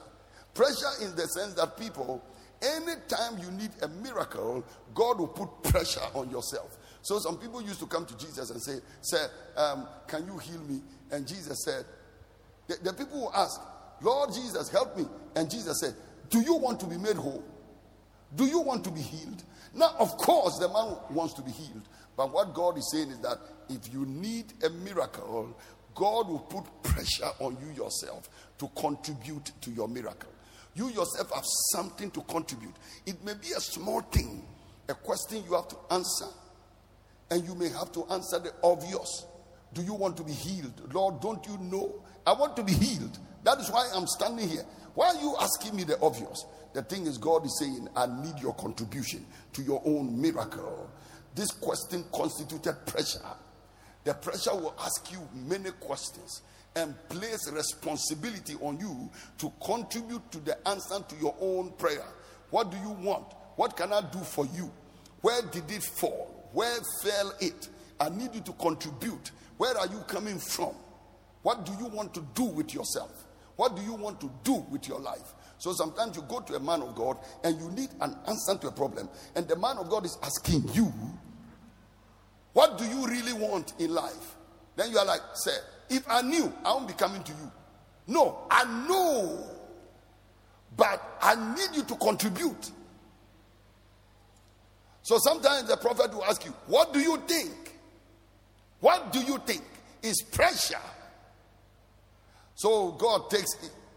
Pressure 0.54 1.02
in 1.02 1.14
the 1.14 1.26
sense 1.28 1.54
that 1.54 1.76
people, 1.76 2.24
anytime 2.62 3.38
you 3.38 3.50
need 3.50 3.70
a 3.82 3.88
miracle, 3.88 4.64
God 4.94 5.18
will 5.18 5.28
put 5.28 5.70
pressure 5.70 6.00
on 6.14 6.30
yourself. 6.30 6.78
So 7.02 7.18
some 7.18 7.36
people 7.38 7.62
used 7.62 7.80
to 7.80 7.86
come 7.86 8.06
to 8.06 8.16
Jesus 8.18 8.50
and 8.50 8.62
say, 8.62 8.78
Sir, 9.02 9.30
um, 9.56 9.86
can 10.08 10.26
you 10.26 10.38
heal 10.38 10.60
me? 10.60 10.80
And 11.10 11.26
Jesus 11.26 11.62
said, 11.64 11.84
the, 12.66 12.76
the 12.82 12.92
people 12.92 13.20
will 13.20 13.34
ask, 13.34 13.60
Lord 14.00 14.30
Jesus, 14.32 14.68
help 14.70 14.96
me. 14.96 15.06
And 15.34 15.50
Jesus 15.50 15.80
said, 15.80 15.94
Do 16.30 16.40
you 16.40 16.54
want 16.56 16.80
to 16.80 16.86
be 16.86 16.98
made 16.98 17.16
whole? 17.16 17.44
Do 18.34 18.44
you 18.44 18.60
want 18.60 18.84
to 18.84 18.90
be 18.90 19.00
healed? 19.00 19.42
Now, 19.74 19.94
of 19.98 20.16
course, 20.16 20.58
the 20.58 20.68
man 20.68 20.96
wants 21.10 21.34
to 21.34 21.42
be 21.42 21.50
healed. 21.50 21.88
But 22.16 22.32
what 22.32 22.54
God 22.54 22.78
is 22.78 22.90
saying 22.90 23.10
is 23.10 23.18
that 23.20 23.38
if 23.68 23.92
you 23.92 24.06
need 24.06 24.52
a 24.64 24.70
miracle, 24.70 25.56
God 25.94 26.28
will 26.28 26.40
put 26.40 26.64
pressure 26.82 27.30
on 27.40 27.56
you 27.60 27.84
yourself 27.84 28.28
to 28.58 28.68
contribute 28.76 29.52
to 29.62 29.70
your 29.70 29.88
miracle. 29.88 30.30
You 30.74 30.88
yourself 30.88 31.32
have 31.34 31.44
something 31.72 32.10
to 32.12 32.20
contribute. 32.22 32.74
It 33.06 33.24
may 33.24 33.34
be 33.34 33.48
a 33.56 33.60
small 33.60 34.02
thing, 34.02 34.46
a 34.88 34.94
question 34.94 35.42
you 35.48 35.54
have 35.54 35.68
to 35.68 35.76
answer, 35.90 36.26
and 37.30 37.44
you 37.44 37.54
may 37.54 37.70
have 37.70 37.92
to 37.92 38.04
answer 38.10 38.38
the 38.38 38.52
obvious. 38.62 39.24
Do 39.72 39.82
you 39.82 39.94
want 39.94 40.16
to 40.18 40.22
be 40.22 40.32
healed? 40.32 40.94
Lord, 40.94 41.20
don't 41.20 41.44
you 41.46 41.58
know? 41.58 41.94
I 42.26 42.32
want 42.32 42.56
to 42.56 42.62
be 42.62 42.72
healed. 42.72 43.18
That 43.44 43.58
is 43.58 43.70
why 43.70 43.90
I'm 43.94 44.06
standing 44.06 44.48
here. 44.48 44.64
Why 44.94 45.08
are 45.08 45.20
you 45.20 45.36
asking 45.40 45.76
me 45.76 45.84
the 45.84 45.98
obvious? 46.00 46.44
The 46.72 46.82
thing 46.82 47.06
is, 47.06 47.16
God 47.16 47.44
is 47.46 47.58
saying, 47.58 47.88
I 47.96 48.06
need 48.06 48.38
your 48.38 48.54
contribution 48.54 49.24
to 49.54 49.62
your 49.62 49.82
own 49.86 50.20
miracle. 50.20 50.90
This 51.36 51.50
question 51.50 52.02
constituted 52.12 52.74
pressure. 52.86 53.20
The 54.04 54.14
pressure 54.14 54.54
will 54.54 54.74
ask 54.82 55.12
you 55.12 55.18
many 55.34 55.70
questions 55.72 56.40
and 56.74 56.94
place 57.10 57.50
responsibility 57.52 58.54
on 58.62 58.78
you 58.80 59.10
to 59.38 59.52
contribute 59.62 60.32
to 60.32 60.38
the 60.38 60.66
answer 60.66 60.98
to 61.06 61.16
your 61.16 61.34
own 61.40 61.72
prayer. 61.72 62.06
What 62.50 62.70
do 62.70 62.78
you 62.78 62.90
want? 62.90 63.26
What 63.56 63.76
can 63.76 63.92
I 63.92 64.00
do 64.00 64.18
for 64.20 64.46
you? 64.46 64.72
Where 65.20 65.42
did 65.42 65.70
it 65.70 65.82
fall? 65.82 66.48
Where 66.52 66.78
fell 67.02 67.32
it? 67.40 67.68
I 68.00 68.08
need 68.08 68.34
you 68.34 68.40
to 68.40 68.52
contribute. 68.52 69.30
Where 69.58 69.76
are 69.76 69.86
you 69.86 70.00
coming 70.08 70.38
from? 70.38 70.74
What 71.42 71.66
do 71.66 71.72
you 71.78 71.86
want 71.86 72.14
to 72.14 72.26
do 72.34 72.44
with 72.44 72.72
yourself? 72.72 73.12
What 73.56 73.76
do 73.76 73.82
you 73.82 73.94
want 73.94 74.20
to 74.20 74.30
do 74.42 74.64
with 74.70 74.88
your 74.88 75.00
life? 75.00 75.34
So 75.58 75.72
sometimes 75.72 76.16
you 76.16 76.22
go 76.22 76.40
to 76.40 76.54
a 76.54 76.60
man 76.60 76.82
of 76.82 76.94
God 76.94 77.18
and 77.42 77.58
you 77.58 77.70
need 77.70 77.88
an 78.00 78.16
answer 78.26 78.56
to 78.58 78.68
a 78.68 78.72
problem, 78.72 79.08
and 79.34 79.48
the 79.48 79.56
man 79.56 79.78
of 79.78 79.88
God 79.88 80.04
is 80.04 80.18
asking 80.22 80.68
you, 80.74 80.92
what 82.56 82.78
do 82.78 82.86
you 82.86 83.06
really 83.06 83.34
want 83.34 83.74
in 83.78 83.92
life? 83.92 84.34
Then 84.76 84.90
you 84.90 84.96
are 84.96 85.04
like, 85.04 85.20
Sir, 85.34 85.58
if 85.90 86.02
I 86.08 86.22
knew, 86.22 86.50
I 86.64 86.72
won't 86.72 86.88
be 86.88 86.94
coming 86.94 87.22
to 87.22 87.32
you. 87.32 87.52
No, 88.06 88.46
I 88.50 88.64
know. 88.88 89.46
But 90.74 91.18
I 91.20 91.34
need 91.54 91.76
you 91.76 91.84
to 91.84 91.94
contribute. 91.96 92.70
So 95.02 95.18
sometimes 95.18 95.68
the 95.68 95.76
prophet 95.76 96.14
will 96.14 96.24
ask 96.24 96.46
you, 96.46 96.54
What 96.66 96.94
do 96.94 96.98
you 96.98 97.18
think? 97.26 97.52
What 98.80 99.12
do 99.12 99.20
you 99.20 99.36
think? 99.44 99.62
Is 100.02 100.22
pressure. 100.22 100.80
So 102.54 102.92
God 102.92 103.28
takes, 103.28 103.50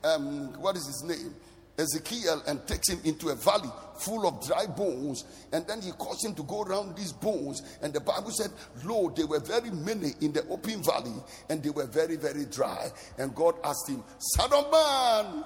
um, 0.03 0.51
what 0.61 0.75
is 0.75 0.85
his 0.85 1.01
name? 1.05 1.33
Ezekiel 1.79 2.43
and 2.47 2.65
takes 2.67 2.89
him 2.89 2.99
into 3.05 3.29
a 3.29 3.35
valley 3.35 3.69
full 3.97 4.27
of 4.27 4.45
dry 4.45 4.65
bones. 4.65 5.23
And 5.51 5.65
then 5.65 5.81
he 5.81 5.91
caused 5.91 6.25
him 6.25 6.35
to 6.35 6.43
go 6.43 6.63
around 6.63 6.95
these 6.95 7.13
bones. 7.13 7.61
And 7.81 7.93
the 7.93 8.01
Bible 8.01 8.31
said, 8.31 8.51
Lo, 8.83 9.09
they 9.09 9.23
were 9.23 9.39
very 9.39 9.71
many 9.71 10.11
in 10.21 10.33
the 10.33 10.45
open 10.49 10.83
valley 10.83 11.15
and 11.49 11.63
they 11.63 11.69
were 11.69 11.85
very, 11.85 12.17
very 12.17 12.45
dry. 12.45 12.89
And 13.17 13.33
God 13.33 13.55
asked 13.63 13.89
him, 13.89 14.03
Son 14.35 14.51
of 14.53 14.71
man, 14.71 15.43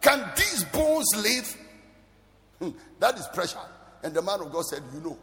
can 0.00 0.30
these 0.36 0.64
bones 0.64 1.08
live? 1.16 1.56
Hmm, 2.58 2.78
that 2.98 3.18
is 3.18 3.26
pressure. 3.28 3.58
And 4.02 4.14
the 4.14 4.22
man 4.22 4.40
of 4.40 4.52
God 4.52 4.64
said, 4.66 4.82
You 4.94 5.00
know. 5.00 5.18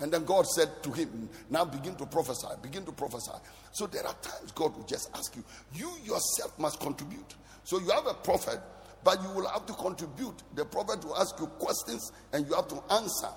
And 0.00 0.10
then 0.10 0.24
God 0.24 0.46
said 0.46 0.82
to 0.82 0.92
him, 0.92 1.28
Now 1.50 1.64
begin 1.64 1.94
to 1.96 2.06
prophesy, 2.06 2.48
begin 2.62 2.84
to 2.86 2.92
prophesy. 2.92 3.32
So 3.72 3.86
there 3.86 4.06
are 4.06 4.14
times 4.14 4.52
God 4.52 4.76
will 4.76 4.84
just 4.84 5.10
ask 5.14 5.36
you, 5.36 5.44
You 5.74 5.90
yourself 6.04 6.58
must 6.58 6.80
contribute. 6.80 7.34
So 7.64 7.78
you 7.78 7.90
have 7.90 8.06
a 8.06 8.14
prophet 8.14 8.60
but 9.02 9.22
you 9.22 9.28
will 9.30 9.48
have 9.48 9.66
to 9.66 9.72
contribute. 9.74 10.42
The 10.54 10.64
prophet 10.64 11.04
will 11.04 11.16
ask 11.16 11.38
you 11.38 11.46
questions 11.46 12.12
and 12.32 12.46
you 12.46 12.54
have 12.54 12.68
to 12.68 12.82
answer. 12.92 13.28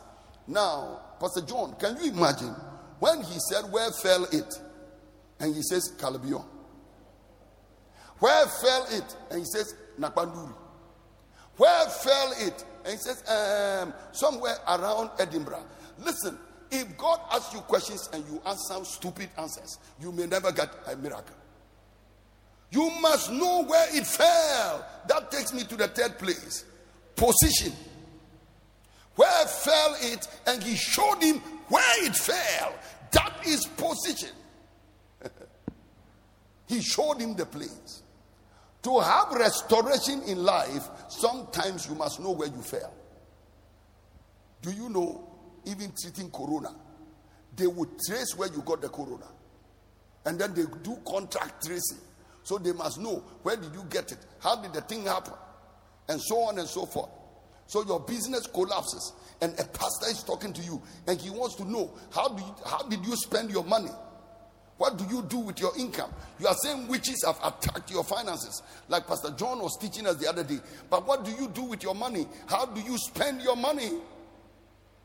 Now, 0.48 1.02
Pastor 1.20 1.42
John, 1.42 1.76
can 1.80 1.98
you 2.02 2.12
imagine 2.12 2.54
when 3.00 3.22
he 3.22 3.40
said, 3.50 3.72
Where 3.72 3.92
fell 3.92 4.26
it? 4.26 4.54
And 5.40 5.56
he 5.56 5.62
says, 5.62 5.94
Calabion. 5.98 6.46
Where 8.20 8.46
fell 8.46 8.86
it? 8.92 9.16
And 9.30 9.40
he 9.40 9.46
says, 9.46 9.76
Nakpanduri. 10.00 10.54
Where 11.58 11.86
fell 11.90 12.34
it? 12.40 12.66
And 12.84 12.94
he 12.94 12.98
says, 12.98 13.24
um, 13.30 13.94
Somewhere 14.12 14.56
around 14.68 15.12
Edinburgh. 15.20 15.66
Listen, 16.00 16.38
if 16.72 16.98
God 16.98 17.20
asks 17.32 17.54
you 17.54 17.60
questions 17.62 18.10
and 18.14 18.26
you 18.26 18.42
answer 18.46 18.84
stupid 18.84 19.30
answers, 19.38 19.78
you 20.02 20.12
may 20.12 20.26
never 20.26 20.52
get 20.52 20.70
a 20.88 20.96
miracle. 20.96 21.36
You 22.74 22.90
must 23.02 23.32
know 23.32 23.64
where 23.66 23.96
it 23.96 24.06
fell. 24.06 24.84
That 25.08 25.30
takes 25.30 25.54
me 25.54 25.64
to 25.64 25.76
the 25.76 25.88
third 25.88 26.18
place 26.18 26.66
position. 27.16 27.72
Where 29.16 29.46
fell 29.46 29.96
it? 30.02 30.28
And 30.48 30.64
he 30.64 30.76
showed 30.76 31.22
him 31.22 31.36
where 31.70 32.06
it 32.06 32.16
fell. 32.16 32.74
That 33.12 33.46
is 33.46 33.68
position. 33.68 34.32
he 36.68 36.82
showed 36.82 37.22
him 37.22 37.36
the 37.36 37.46
place. 37.46 38.02
To 38.82 39.00
have 39.00 39.32
restoration 39.34 40.24
in 40.24 40.44
life, 40.44 40.90
sometimes 41.10 41.88
you 41.88 41.94
must 41.94 42.20
know 42.20 42.32
where 42.32 42.48
you 42.50 42.62
fell. 42.64 42.94
Do 44.64 44.72
you 44.72 44.90
know, 44.90 45.30
even 45.66 45.94
treating 46.02 46.32
corona, 46.32 46.76
they 47.56 47.68
would 47.68 47.90
trace 48.08 48.36
where 48.36 48.52
you 48.52 48.64
got 48.66 48.82
the 48.82 48.90
corona. 48.90 49.28
And 50.26 50.40
then 50.40 50.56
they 50.56 50.64
do 50.82 50.98
contact 51.06 51.66
tracing. 51.66 52.00
So 52.44 52.58
they 52.58 52.74
must 52.74 53.00
know 53.00 53.24
where 53.44 53.56
did 53.56 53.74
you 53.74 53.84
get 53.90 54.12
it? 54.12 54.20
How 54.40 54.56
did 54.62 54.74
the 54.74 54.82
thing 54.82 55.06
happen? 55.06 55.34
and 56.10 56.22
so 56.22 56.40
on 56.44 56.60
and 56.60 56.68
so 56.68 56.86
forth. 56.86 57.10
So 57.68 57.84
your 57.86 58.00
business 58.02 58.46
collapses, 58.48 59.14
and 59.42 59.54
a 59.54 59.64
pastor 59.64 60.08
is 60.10 60.24
talking 60.24 60.54
to 60.54 60.62
you, 60.62 60.82
and 61.08 61.20
he 61.20 61.30
wants 61.30 61.56
to 61.56 61.66
know 61.66 61.94
how 62.12 62.30
do 62.30 62.44
you, 62.44 62.56
how 62.66 62.84
did 62.84 63.06
you 63.06 63.16
spend 63.16 63.52
your 63.52 63.64
money? 63.64 63.92
What 64.78 64.98
do 64.98 65.06
you 65.06 65.22
do 65.24 65.40
with 65.40 65.60
your 65.60 65.72
income? 65.78 66.12
You 66.40 66.48
are 66.48 66.56
saying 66.56 66.88
witches 66.88 67.24
have 67.26 67.38
attacked 67.44 67.90
your 67.92 68.04
finances, 68.04 68.62
like 68.90 69.08
Pastor 69.08 69.32
John 69.32 69.60
was 69.60 69.78
teaching 69.80 70.06
us 70.08 70.16
the 70.16 70.28
other 70.28 70.44
day. 70.44 70.60
But 70.90 71.08
what 71.08 71.24
do 71.24 71.32
you 71.32 71.48
do 71.48 71.64
with 71.64 71.84
your 71.84 71.96
money? 71.96 72.28
How 72.48 72.66
do 72.66 72.82
you 72.82 72.98
spend 72.98 73.42
your 73.42 73.56
money? 73.56 73.92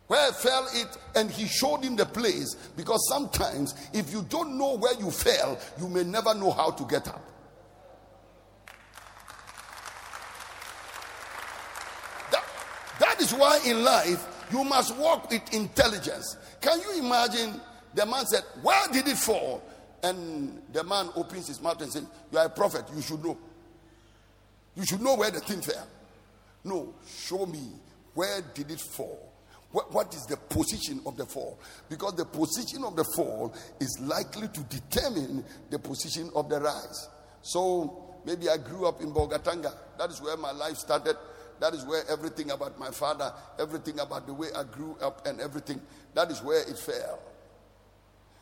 Where 0.08 0.32
fell 0.32 0.66
it? 0.72 0.96
And 1.14 1.30
he 1.30 1.46
showed 1.46 1.84
him 1.84 1.94
the 1.94 2.06
place 2.06 2.54
because 2.76 3.06
sometimes, 3.08 3.74
if 3.92 4.10
you 4.10 4.22
don't 4.22 4.56
know 4.56 4.76
where 4.76 4.94
you 4.94 5.10
fell, 5.10 5.58
you 5.78 5.86
may 5.88 6.02
never 6.02 6.34
know 6.34 6.50
how 6.50 6.70
to 6.70 6.84
get 6.84 7.06
up. 7.08 7.22
That, 12.32 12.44
that 13.00 13.20
is 13.20 13.32
why 13.32 13.60
in 13.66 13.84
life 13.84 14.26
you 14.50 14.64
must 14.64 14.96
walk 14.96 15.30
with 15.30 15.42
intelligence. 15.52 16.38
Can 16.62 16.80
you 16.80 17.04
imagine 17.04 17.60
the 17.94 18.06
man 18.06 18.24
said, 18.26 18.44
Where 18.62 18.88
did 18.88 19.06
it 19.08 19.18
fall? 19.18 19.62
And 20.02 20.62
the 20.72 20.84
man 20.84 21.10
opens 21.16 21.48
his 21.48 21.60
mouth 21.60 21.82
and 21.82 21.92
says, 21.92 22.06
You 22.32 22.38
are 22.38 22.46
a 22.46 22.50
prophet, 22.50 22.84
you 22.96 23.02
should 23.02 23.22
know. 23.22 23.36
You 24.74 24.86
should 24.86 25.02
know 25.02 25.16
where 25.16 25.30
the 25.30 25.40
thing 25.40 25.60
fell. 25.60 25.86
No, 26.64 26.94
show 27.06 27.44
me 27.44 27.72
where 28.14 28.40
did 28.54 28.70
it 28.70 28.80
fall? 28.80 29.27
What, 29.70 29.92
what 29.92 30.14
is 30.14 30.24
the 30.24 30.36
position 30.36 31.00
of 31.04 31.16
the 31.16 31.26
fall? 31.26 31.58
Because 31.88 32.14
the 32.14 32.24
position 32.24 32.84
of 32.84 32.96
the 32.96 33.04
fall 33.04 33.54
is 33.80 33.98
likely 34.00 34.48
to 34.48 34.62
determine 34.64 35.44
the 35.70 35.78
position 35.78 36.30
of 36.34 36.48
the 36.48 36.60
rise. 36.60 37.08
So 37.42 38.20
maybe 38.24 38.48
I 38.48 38.56
grew 38.56 38.86
up 38.86 39.02
in 39.02 39.12
Bolgatanga. 39.12 39.74
That 39.98 40.10
is 40.10 40.22
where 40.22 40.36
my 40.36 40.52
life 40.52 40.76
started. 40.76 41.16
That 41.60 41.74
is 41.74 41.84
where 41.84 42.02
everything 42.08 42.50
about 42.50 42.78
my 42.78 42.90
father, 42.90 43.32
everything 43.58 43.98
about 43.98 44.26
the 44.26 44.32
way 44.32 44.48
I 44.56 44.64
grew 44.64 44.96
up, 45.02 45.26
and 45.26 45.40
everything, 45.40 45.82
that 46.14 46.30
is 46.30 46.40
where 46.42 46.60
it 46.60 46.78
fell. 46.78 47.18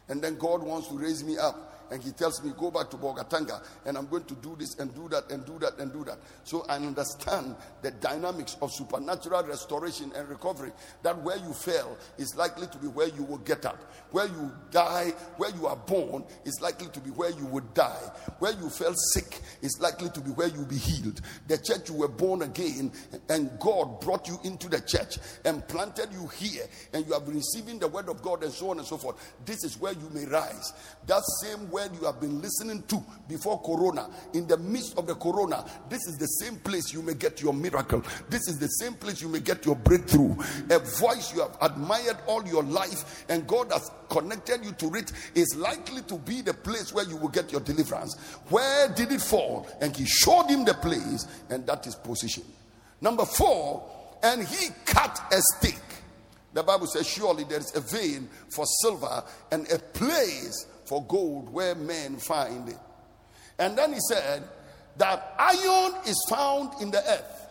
And 0.08 0.22
then 0.22 0.36
God 0.36 0.62
wants 0.62 0.88
to 0.88 0.98
raise 0.98 1.24
me 1.24 1.38
up 1.38 1.75
and 1.90 2.02
he 2.02 2.10
tells 2.12 2.42
me, 2.42 2.52
Go 2.56 2.70
back 2.70 2.90
to 2.90 2.96
Bolgatanga 2.96 3.62
and 3.84 3.96
I'm 3.96 4.06
going 4.06 4.24
to 4.24 4.34
do 4.34 4.56
this 4.58 4.78
and 4.78 4.94
do 4.94 5.08
that 5.08 5.30
and 5.30 5.44
do 5.44 5.58
that 5.60 5.78
and 5.78 5.92
do 5.92 6.04
that. 6.04 6.18
So 6.44 6.64
I 6.68 6.76
understand 6.76 7.56
the 7.82 7.90
dynamics 7.92 8.56
of 8.62 8.72
supernatural 8.72 9.44
restoration 9.44 10.12
and 10.16 10.28
recovery. 10.28 10.72
That 11.02 11.20
where 11.22 11.36
you 11.36 11.52
fell 11.52 11.96
is 12.18 12.34
likely 12.36 12.66
to 12.68 12.78
be 12.78 12.86
where 12.88 13.08
you 13.08 13.22
will 13.22 13.38
get 13.38 13.66
up. 13.66 13.92
Where 14.10 14.26
you 14.26 14.52
die, 14.70 15.12
where 15.36 15.50
you 15.50 15.66
are 15.66 15.76
born, 15.76 16.24
is 16.44 16.60
likely 16.60 16.88
to 16.88 17.00
be 17.00 17.10
where 17.10 17.30
you 17.30 17.46
would 17.46 17.74
die. 17.74 18.10
Where 18.38 18.52
you 18.52 18.68
fell 18.68 18.94
sick 19.12 19.40
is 19.62 19.78
likely 19.80 20.10
to 20.10 20.20
be 20.20 20.30
where 20.30 20.48
you'll 20.48 20.64
be 20.64 20.76
healed. 20.76 21.20
The 21.48 21.58
church 21.58 21.88
you 21.88 21.96
were 21.96 22.08
born 22.08 22.42
again 22.42 22.92
and 23.28 23.50
God 23.60 24.00
brought 24.00 24.28
you 24.28 24.38
into 24.44 24.68
the 24.68 24.80
church 24.80 25.18
and 25.44 25.66
planted 25.68 26.08
you 26.12 26.26
here 26.28 26.64
and 26.92 27.06
you 27.06 27.12
have 27.12 27.24
been 27.24 27.36
receiving 27.36 27.78
the 27.78 27.88
word 27.88 28.08
of 28.08 28.22
God 28.22 28.42
and 28.42 28.52
so 28.52 28.70
on 28.70 28.78
and 28.78 28.86
so 28.86 28.96
forth. 28.96 29.16
This 29.44 29.64
is 29.64 29.78
where 29.78 29.92
you 29.92 30.08
may 30.12 30.24
rise. 30.26 30.72
That 31.06 31.22
same 31.42 31.70
word 31.76 31.90
you 32.00 32.06
have 32.06 32.18
been 32.18 32.40
listening 32.40 32.82
to 32.84 33.04
before 33.28 33.60
Corona, 33.60 34.08
in 34.32 34.46
the 34.46 34.56
midst 34.56 34.96
of 34.96 35.06
the 35.06 35.14
Corona, 35.14 35.62
this 35.90 36.06
is 36.06 36.16
the 36.16 36.26
same 36.26 36.56
place 36.56 36.90
you 36.90 37.02
may 37.02 37.12
get 37.12 37.42
your 37.42 37.52
miracle. 37.52 38.02
This 38.30 38.48
is 38.48 38.58
the 38.58 38.66
same 38.66 38.94
place 38.94 39.20
you 39.20 39.28
may 39.28 39.40
get 39.40 39.66
your 39.66 39.76
breakthrough. 39.76 40.34
A 40.70 40.78
voice 40.78 41.34
you 41.34 41.42
have 41.42 41.54
admired 41.60 42.16
all 42.26 42.46
your 42.46 42.62
life, 42.62 43.26
and 43.28 43.46
God 43.46 43.70
has 43.72 43.90
connected 44.08 44.64
you 44.64 44.72
to 44.72 44.94
it, 44.94 45.12
is 45.34 45.54
likely 45.54 46.00
to 46.02 46.16
be 46.16 46.40
the 46.40 46.54
place 46.54 46.94
where 46.94 47.04
you 47.04 47.18
will 47.18 47.28
get 47.28 47.52
your 47.52 47.60
deliverance. 47.60 48.16
Where 48.48 48.88
did 48.88 49.12
it 49.12 49.20
fall? 49.20 49.68
And 49.82 49.94
He 49.94 50.06
showed 50.06 50.46
him 50.48 50.64
the 50.64 50.74
place, 50.74 51.26
and 51.50 51.66
that 51.66 51.86
is 51.86 51.94
position. 51.94 52.44
Number 53.02 53.26
four, 53.26 53.86
and 54.22 54.42
he 54.48 54.68
cut 54.86 55.20
a 55.30 55.42
stick. 55.56 55.82
The 56.54 56.62
Bible 56.62 56.86
says, 56.86 57.06
Surely 57.06 57.44
there 57.44 57.58
is 57.58 57.76
a 57.76 57.80
vein 57.80 58.30
for 58.48 58.64
silver 58.80 59.22
and 59.52 59.70
a 59.70 59.78
place 59.78 60.66
for 60.86 61.04
gold 61.04 61.52
where 61.52 61.74
men 61.74 62.16
find 62.16 62.68
it. 62.68 62.78
And 63.58 63.76
then 63.76 63.92
he 63.92 64.00
said 64.08 64.44
that 64.96 65.34
iron 65.38 65.94
is 66.06 66.16
found 66.28 66.80
in 66.80 66.90
the 66.90 66.98
earth 66.98 67.48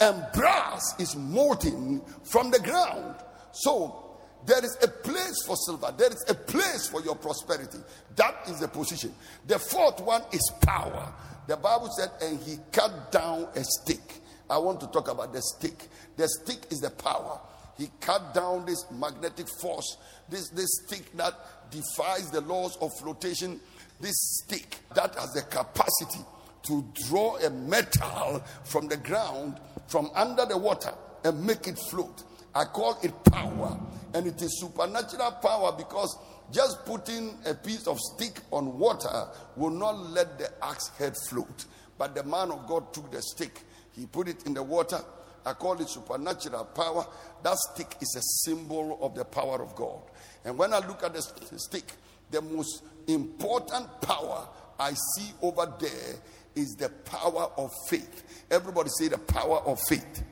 and 0.00 0.24
brass 0.34 0.94
is 0.98 1.16
molten 1.16 2.02
from 2.24 2.50
the 2.50 2.58
ground. 2.60 3.16
So 3.52 4.18
there 4.44 4.64
is 4.64 4.76
a 4.82 4.88
place 4.88 5.44
for 5.46 5.56
silver, 5.56 5.92
there 5.96 6.10
is 6.10 6.24
a 6.28 6.34
place 6.34 6.88
for 6.88 7.02
your 7.02 7.16
prosperity. 7.16 7.78
That 8.14 8.36
is 8.48 8.60
the 8.60 8.68
position. 8.68 9.14
The 9.46 9.58
fourth 9.58 10.00
one 10.00 10.22
is 10.32 10.52
power. 10.62 11.12
The 11.46 11.56
Bible 11.56 11.90
said, 11.96 12.10
and 12.22 12.40
he 12.40 12.58
cut 12.72 13.12
down 13.12 13.48
a 13.54 13.62
stick. 13.62 14.20
I 14.50 14.58
want 14.58 14.80
to 14.80 14.86
talk 14.88 15.08
about 15.08 15.32
the 15.32 15.42
stick. 15.42 15.88
The 16.16 16.28
stick 16.28 16.70
is 16.70 16.80
the 16.80 16.90
power. 16.90 17.40
He 17.78 17.90
cut 18.00 18.34
down 18.34 18.64
this 18.64 18.84
magnetic 18.90 19.46
force, 19.60 19.96
this, 20.28 20.48
this 20.50 20.68
stick 20.86 21.14
that 21.16 21.34
defies 21.70 22.30
the 22.30 22.40
laws 22.42 22.76
of 22.80 22.90
flotation. 22.98 23.60
This 24.00 24.14
stick 24.44 24.78
that 24.94 25.14
has 25.14 25.32
the 25.32 25.42
capacity 25.42 26.24
to 26.64 26.84
draw 27.06 27.36
a 27.38 27.50
metal 27.50 28.42
from 28.64 28.88
the 28.88 28.96
ground, 28.96 29.60
from 29.86 30.10
under 30.14 30.44
the 30.44 30.58
water, 30.58 30.92
and 31.24 31.44
make 31.44 31.66
it 31.66 31.78
float. 31.90 32.24
I 32.54 32.64
call 32.64 32.98
it 33.02 33.12
power. 33.30 33.78
And 34.14 34.26
it 34.26 34.40
is 34.40 34.60
supernatural 34.60 35.32
power 35.42 35.74
because 35.76 36.16
just 36.52 36.84
putting 36.84 37.36
a 37.44 37.54
piece 37.54 37.86
of 37.86 37.98
stick 38.00 38.40
on 38.50 38.78
water 38.78 39.28
will 39.56 39.70
not 39.70 39.98
let 40.10 40.38
the 40.38 40.50
axe 40.64 40.88
head 40.98 41.14
float. 41.28 41.66
But 41.98 42.14
the 42.14 42.24
man 42.24 42.50
of 42.50 42.66
God 42.66 42.92
took 42.92 43.10
the 43.10 43.22
stick, 43.22 43.62
he 43.92 44.06
put 44.06 44.28
it 44.28 44.46
in 44.46 44.54
the 44.54 44.62
water. 44.62 45.00
I 45.46 45.52
call 45.52 45.80
it 45.80 45.88
supernatural 45.88 46.64
power. 46.64 47.06
That 47.44 47.56
stick 47.72 47.96
is 48.00 48.16
a 48.16 48.22
symbol 48.44 48.98
of 49.00 49.14
the 49.14 49.24
power 49.24 49.62
of 49.62 49.76
God. 49.76 50.02
And 50.44 50.58
when 50.58 50.74
I 50.74 50.78
look 50.78 51.04
at 51.04 51.14
the 51.14 51.22
stick, 51.22 51.92
the 52.32 52.42
most 52.42 52.82
important 53.06 54.00
power 54.00 54.48
I 54.78 54.92
see 55.14 55.30
over 55.40 55.72
there 55.78 56.16
is 56.56 56.74
the 56.74 56.88
power 56.88 57.50
of 57.56 57.70
faith. 57.88 58.44
Everybody 58.50 58.90
say 58.98 59.06
the 59.06 59.18
power 59.18 59.58
of 59.58 59.78
faith. 59.88 60.24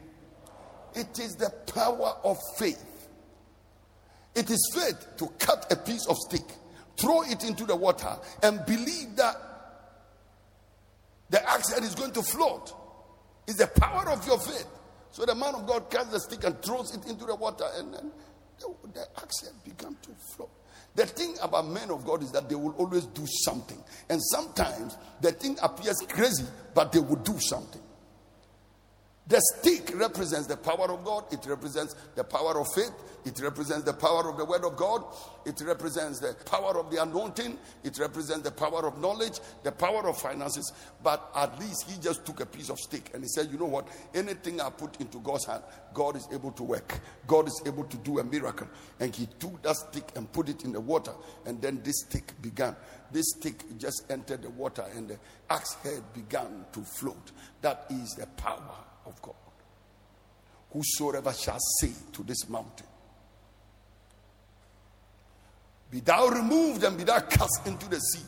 It 0.97 1.19
is 1.21 1.37
the 1.37 1.51
power 1.73 2.17
of 2.25 2.37
faith. 2.59 3.09
It 4.35 4.51
is 4.51 4.73
faith 4.75 5.17
to 5.19 5.29
cut 5.39 5.73
a 5.73 5.77
piece 5.77 6.07
of 6.07 6.17
stick, 6.19 6.43
throw 6.97 7.23
it 7.23 7.45
into 7.45 7.65
the 7.65 7.77
water, 7.77 8.17
and 8.43 8.67
believe 8.67 9.15
that 9.15 9.37
the 11.31 11.49
axe 11.49 11.73
is 11.79 11.95
going 11.95 12.13
to 12.13 12.23
float. 12.23 12.75
It's 13.47 13.59
the 13.59 13.69
power 13.69 14.09
of 14.11 14.27
your 14.27 14.39
faith. 14.41 14.67
So 15.15 15.25
the 15.25 15.35
man 15.37 15.55
of 15.55 15.65
God 15.65 15.89
cuts 15.91 16.11
the 16.11 16.19
stick 16.19 16.43
and 16.43 16.61
throws 16.61 16.93
it 16.93 17.07
into 17.07 17.25
the 17.25 17.37
water, 17.37 17.67
and 17.77 17.95
then 17.95 18.11
the, 18.59 18.67
the 18.93 19.07
accent 19.17 19.53
began 19.63 19.97
to 20.03 20.11
flow. 20.35 20.51
The 20.97 21.07
thing 21.07 21.37
about 21.41 21.69
men 21.69 21.93
of 21.93 22.05
God 22.05 22.25
is 22.25 22.33
that 22.33 22.49
they 22.49 22.57
will 22.57 22.73
always 22.73 23.07
do 23.07 23.23
something. 23.45 23.79
And 24.11 24.21
sometimes 24.21 24.97
the 25.21 25.31
thing 25.31 25.57
appears 25.63 25.99
crazy, 26.09 26.43
but 26.75 26.91
they 26.91 26.99
will 26.99 27.23
do 27.23 27.39
something. 27.39 27.81
The 29.27 29.41
stick 29.57 29.91
represents 29.99 30.47
the 30.47 30.57
power 30.59 30.93
of 30.93 31.03
God, 31.03 31.33
it 31.33 31.47
represents 31.47 31.95
the 32.15 32.23
power 32.23 32.61
of 32.61 32.67
faith, 32.75 32.93
it 33.25 33.41
represents 33.41 33.83
the 33.85 33.95
power 33.95 34.29
of 34.29 34.37
the 34.37 34.45
word 34.45 34.65
of 34.65 34.77
God, 34.77 35.03
it 35.47 35.59
represents 35.65 36.19
the 36.19 36.37
power 36.45 36.79
of 36.79 36.91
the 36.91 37.03
anointing, 37.03 37.57
it 37.85 37.99
represents 37.99 38.43
the 38.43 38.51
power 38.51 38.87
of 38.87 38.99
knowledge, 38.99 39.41
the 39.63 39.73
power 39.73 40.07
of 40.07 40.19
finances. 40.19 40.71
But 41.03 41.31
at 41.35 41.59
least 41.59 41.91
he 41.91 41.99
just 42.03 42.27
took 42.27 42.41
a 42.41 42.47
piece 42.47 42.69
of 42.69 42.79
stick 42.79 43.13
and 43.15 43.23
he 43.23 43.29
said, 43.29 43.49
You 43.51 43.57
know 43.57 43.65
what? 43.65 43.89
Anything 44.15 44.61
I 44.61 44.69
put 44.69 45.01
into 45.01 45.19
God's 45.21 45.47
hand, 45.47 45.63
God 45.95 46.17
is 46.17 46.29
able 46.31 46.53
to 46.53 46.63
work. 46.63 47.01
God 47.27 47.49
is 47.49 47.63
able 47.65 47.85
to 47.85 47.97
do 47.97 48.19
a 48.19 48.25
miracle. 48.25 48.69
And 49.01 49.17
he 49.17 49.27
took 49.39 49.63
that 49.63 49.77
stick 49.77 50.05
and 50.17 50.31
put 50.31 50.51
it 50.51 50.67
in 50.67 50.73
the 50.73 50.81
water, 50.81 51.13
and 51.47 51.63
then 51.63 51.81
this 51.83 52.05
stick 52.07 52.35
began. 52.43 52.77
This 53.11 53.25
stick 53.39 53.65
just 53.79 54.05
entered 54.11 54.43
the 54.43 54.51
water, 54.51 54.85
and 54.95 55.09
the 55.09 55.19
axe 55.49 55.77
head 55.83 56.03
began 56.13 56.67
to 56.75 56.83
float. 56.83 57.33
That 57.63 57.87
is 57.89 58.17
the 58.19 58.27
power 58.27 58.85
of 59.07 59.21
God. 59.23 59.35
Whosoever 60.73 61.33
shall 61.33 61.59
say 61.81 61.93
to 62.13 62.23
this 62.23 62.49
mountain, 62.49 62.87
Be 65.91 66.01
thou 66.01 66.27
removed 66.27 66.83
and 66.83 66.99
be 66.99 67.05
thou 67.05 67.21
cast 67.21 67.67
into 67.67 67.89
the 67.89 68.01
sea, 68.01 68.25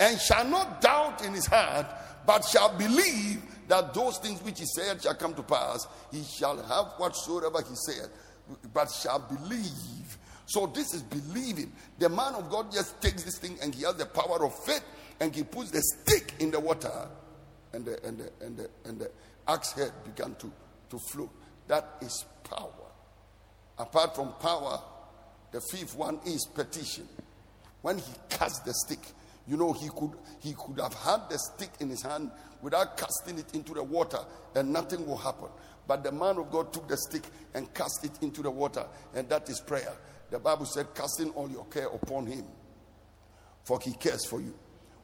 and 0.00 0.18
shall 0.20 0.44
not 0.44 0.80
doubt 0.80 1.24
in 1.24 1.32
his 1.32 1.46
heart, 1.46 1.86
but 2.26 2.44
shall 2.44 2.76
believe 2.76 3.40
that 3.68 3.94
those 3.94 4.18
things 4.18 4.42
which 4.42 4.58
he 4.58 4.66
said 4.66 5.00
shall 5.00 5.14
come 5.14 5.34
to 5.34 5.42
pass, 5.42 5.86
he 6.10 6.22
shall 6.24 6.56
have 6.56 6.92
whatsoever 6.98 7.62
he 7.68 7.74
said, 7.74 8.10
but 8.72 8.90
shall 8.90 9.20
believe. 9.20 10.18
So 10.46 10.66
this 10.66 10.92
is 10.92 11.02
believing. 11.02 11.72
The 11.98 12.08
man 12.08 12.34
of 12.34 12.50
God 12.50 12.72
just 12.72 13.00
takes 13.00 13.22
this 13.22 13.38
thing 13.38 13.56
and 13.62 13.74
he 13.74 13.84
has 13.84 13.94
the 13.94 14.06
power 14.06 14.44
of 14.44 14.54
faith 14.64 14.84
and 15.20 15.34
he 15.34 15.44
puts 15.44 15.70
the 15.70 15.80
stick 15.80 16.34
in 16.40 16.50
the 16.50 16.60
water 16.60 17.08
and 17.72 17.84
the, 17.84 18.04
and 18.04 18.18
the, 18.18 18.30
and 18.44 18.56
the, 18.56 18.70
and 18.84 18.98
the 18.98 19.10
axe 19.46 19.72
head 19.72 19.92
began 20.04 20.34
to, 20.36 20.52
to 20.90 20.98
flow. 21.10 21.30
That 21.68 21.96
is 22.00 22.24
power. 22.44 22.70
Apart 23.78 24.14
from 24.14 24.32
power, 24.40 24.80
the 25.50 25.60
fifth 25.70 25.96
one 25.96 26.20
is 26.26 26.46
petition. 26.54 27.08
When 27.82 27.98
he 27.98 28.12
cast 28.28 28.64
the 28.64 28.72
stick, 28.74 29.00
You 29.46 29.56
know, 29.56 29.72
he 29.72 29.88
could 29.88 30.12
he 30.40 30.54
could 30.54 30.78
have 30.80 30.94
had 30.94 31.28
the 31.28 31.38
stick 31.38 31.70
in 31.80 31.88
his 31.90 32.02
hand 32.02 32.30
without 32.60 32.96
casting 32.96 33.38
it 33.38 33.54
into 33.54 33.74
the 33.74 33.82
water, 33.82 34.18
and 34.54 34.72
nothing 34.72 35.04
will 35.06 35.16
happen. 35.16 35.48
But 35.86 36.04
the 36.04 36.12
man 36.12 36.36
of 36.38 36.50
God 36.50 36.72
took 36.72 36.88
the 36.88 36.96
stick 36.96 37.24
and 37.54 37.72
cast 37.74 38.04
it 38.04 38.12
into 38.22 38.42
the 38.42 38.50
water, 38.50 38.86
and 39.14 39.28
that 39.28 39.48
is 39.48 39.60
prayer. 39.60 39.92
The 40.30 40.38
Bible 40.38 40.64
said, 40.64 40.94
casting 40.94 41.30
all 41.30 41.50
your 41.50 41.64
care 41.66 41.88
upon 41.88 42.26
him, 42.26 42.44
for 43.64 43.80
he 43.80 43.92
cares 43.94 44.24
for 44.26 44.40
you. 44.40 44.54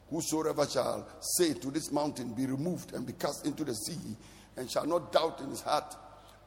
Whosoever 0.09 0.65
shall 0.67 1.07
say 1.19 1.53
to 1.53 1.71
this 1.71 1.91
mountain, 1.91 2.33
Be 2.33 2.45
removed 2.45 2.93
and 2.93 3.05
be 3.05 3.13
cast 3.13 3.45
into 3.45 3.63
the 3.63 3.73
sea, 3.75 4.15
and 4.57 4.69
shall 4.69 4.85
not 4.85 5.11
doubt 5.11 5.39
in 5.41 5.49
his 5.49 5.61
heart, 5.61 5.95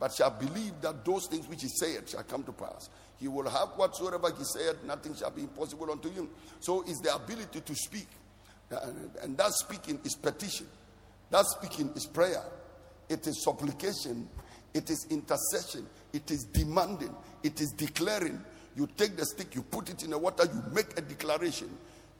but 0.01 0.13
shall 0.13 0.31
believe 0.31 0.73
that 0.81 1.05
those 1.05 1.27
things 1.29 1.47
which 1.49 1.63
he 1.63 1.69
said 1.69 2.09
shall 2.09 2.25
come 2.25 2.43
to 2.45 2.53
pass. 2.53 2.91
He 3.21 3.29
will 3.29 3.49
have 3.49 3.69
whatsoever 3.77 4.33
he 4.37 4.43
said, 4.43 4.77
nothing 4.85 5.15
shall 5.15 5.31
be 5.31 5.43
impossible 5.43 5.91
unto 5.93 6.11
him. 6.11 6.29
So 6.59 6.83
is 6.83 6.99
the 6.99 7.15
ability 7.15 7.61
to 7.61 7.75
speak. 7.77 8.09
And 9.23 9.37
that 9.37 9.53
speaking 9.53 10.01
is 10.05 10.17
petition. 10.17 10.67
That 11.31 11.47
speaking 11.47 11.93
is 11.95 12.07
prayer. 12.07 12.43
It 13.09 13.25
is 13.29 13.45
supplication. 13.45 14.29
It 14.75 14.91
is 14.91 15.07
intercession. 15.11 15.87
It 16.13 16.31
is 16.33 16.45
demanding. 16.45 17.15
It 17.45 17.61
is 17.61 17.71
declaring. 17.71 18.43
You 18.75 18.89
take 18.97 19.17
the 19.17 19.25
stick, 19.25 19.55
you 19.55 19.63
put 19.63 19.91
it 19.91 20.03
in 20.03 20.11
the 20.11 20.19
water, 20.19 20.45
you 20.53 20.63
make 20.73 20.99
a 20.99 21.03
declaration. 21.03 21.69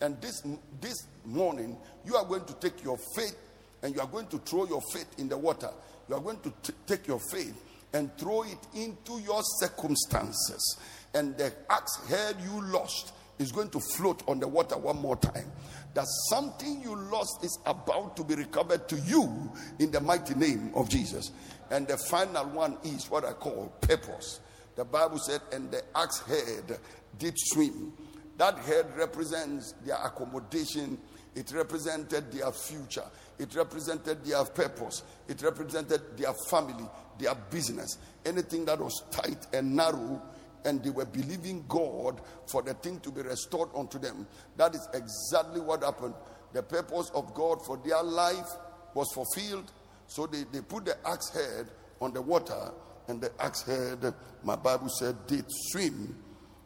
And 0.03 0.21
this, 0.21 0.43
this 0.81 1.07
morning, 1.25 1.77
you 2.05 2.17
are 2.17 2.25
going 2.25 2.45
to 2.45 2.55
take 2.55 2.83
your 2.83 2.99
faith 3.15 3.37
and 3.83 3.95
you 3.95 4.01
are 4.01 4.09
going 4.09 4.27
to 4.27 4.39
throw 4.39 4.67
your 4.67 4.83
faith 4.93 5.07
in 5.17 5.29
the 5.29 5.39
water. 5.39 5.71
You 6.09 6.17
are 6.17 6.21
going 6.21 6.41
to 6.41 6.53
t- 6.63 6.75
take 6.89 7.07
your 7.07 7.21
faith 7.31 7.55
and 7.93 8.15
throw 8.19 8.43
it 8.43 8.59
into 8.75 9.21
your 9.21 9.41
circumstances. 9.61 10.79
And 11.15 11.39
the 11.39 11.53
axe 11.71 12.01
head 12.09 12.37
you 12.43 12.63
lost 12.73 13.13
is 13.39 13.53
going 13.53 13.71
to 13.71 13.81
float 13.97 14.25
on 14.27 14.41
the 14.41 14.49
water 14.49 14.77
one 14.77 15.01
more 15.01 15.17
time. 15.17 15.51
That 15.95 16.07
something 16.31 16.83
you 16.83 16.97
lost 16.97 17.45
is 17.45 17.57
about 17.65 18.17
to 18.17 18.25
be 18.25 18.35
recovered 18.35 18.89
to 18.89 18.97
you 18.97 19.53
in 19.79 19.93
the 19.93 20.01
mighty 20.01 20.35
name 20.35 20.73
of 20.75 20.89
Jesus. 20.89 21.31
And 21.71 21.87
the 21.87 21.97
final 21.97 22.47
one 22.47 22.77
is 22.83 23.09
what 23.09 23.25
I 23.25 23.35
call 23.35 23.73
purpose. 23.81 24.41
The 24.75 24.85
Bible 24.85 25.19
said, 25.19 25.43
and 25.53 25.71
the 25.71 25.83
axe 25.95 26.21
head 26.23 26.79
did 27.19 27.35
swim. 27.37 27.93
That 28.39 28.59
head 28.59 28.87
represents 28.97 29.73
their 29.85 29.97
accommodation, 29.97 30.99
it 31.35 31.53
represented 31.53 32.33
their 32.33 32.51
future, 32.53 33.05
it 33.39 33.55
represented 33.55 34.25
their 34.25 34.45
purpose, 34.45 35.03
it 35.29 35.43
represented 35.43 36.17
their 36.17 36.33
family, 36.49 36.89
their 37.19 37.35
business. 37.35 37.99
Anything 38.25 38.65
that 38.67 38.79
was 38.81 39.03
tight 39.11 39.47
and 39.53 39.77
narrow 39.77 40.23
and 40.65 40.83
they 40.83 40.91
were 40.91 41.05
believing 41.05 41.65
God 41.69 42.21
for 42.47 42.63
the 42.63 42.75
thing 42.75 43.01
to 43.01 43.11
be 43.11 43.23
restored 43.23 43.71
unto 43.75 43.99
them. 43.99 44.27
That 44.57 44.75
is 44.75 44.89
exactly 44.95 45.61
what 45.61 45.83
happened. 45.83 46.15
The 46.53 46.63
purpose 46.63 47.11
of 47.15 47.35
God 47.35 47.65
for 47.65 47.79
their 47.79 48.03
life 48.03 48.49
was 48.95 49.11
fulfilled. 49.13 49.73
So 50.07 50.27
they, 50.27 50.45
they 50.53 50.61
put 50.61 50.85
the 50.85 50.97
axe 51.07 51.31
head 51.31 51.71
on 52.01 52.13
the 52.13 52.21
water, 52.21 52.73
and 53.09 53.21
the 53.21 53.31
axe 53.41 53.63
head, 53.63 54.15
my 54.43 54.57
Bible 54.57 54.89
said, 54.89 55.17
did 55.27 55.45
swim. 55.49 56.22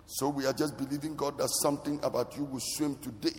So 0.07 0.29
we 0.29 0.47
are 0.47 0.53
just 0.53 0.77
believing 0.79 1.17
God 1.17 1.39
that 1.39 1.49
something 1.63 1.99
about 2.03 2.37
you 2.37 2.45
will 2.45 2.61
swim 2.61 2.97
today. 2.97 3.39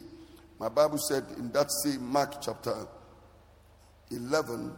My 0.60 0.70
Bible 0.70 0.98
said 0.98 1.24
in 1.38 1.52
that 1.52 1.72
same 1.84 2.06
Mark 2.06 2.42
chapter 2.42 2.88
11, 4.12 4.74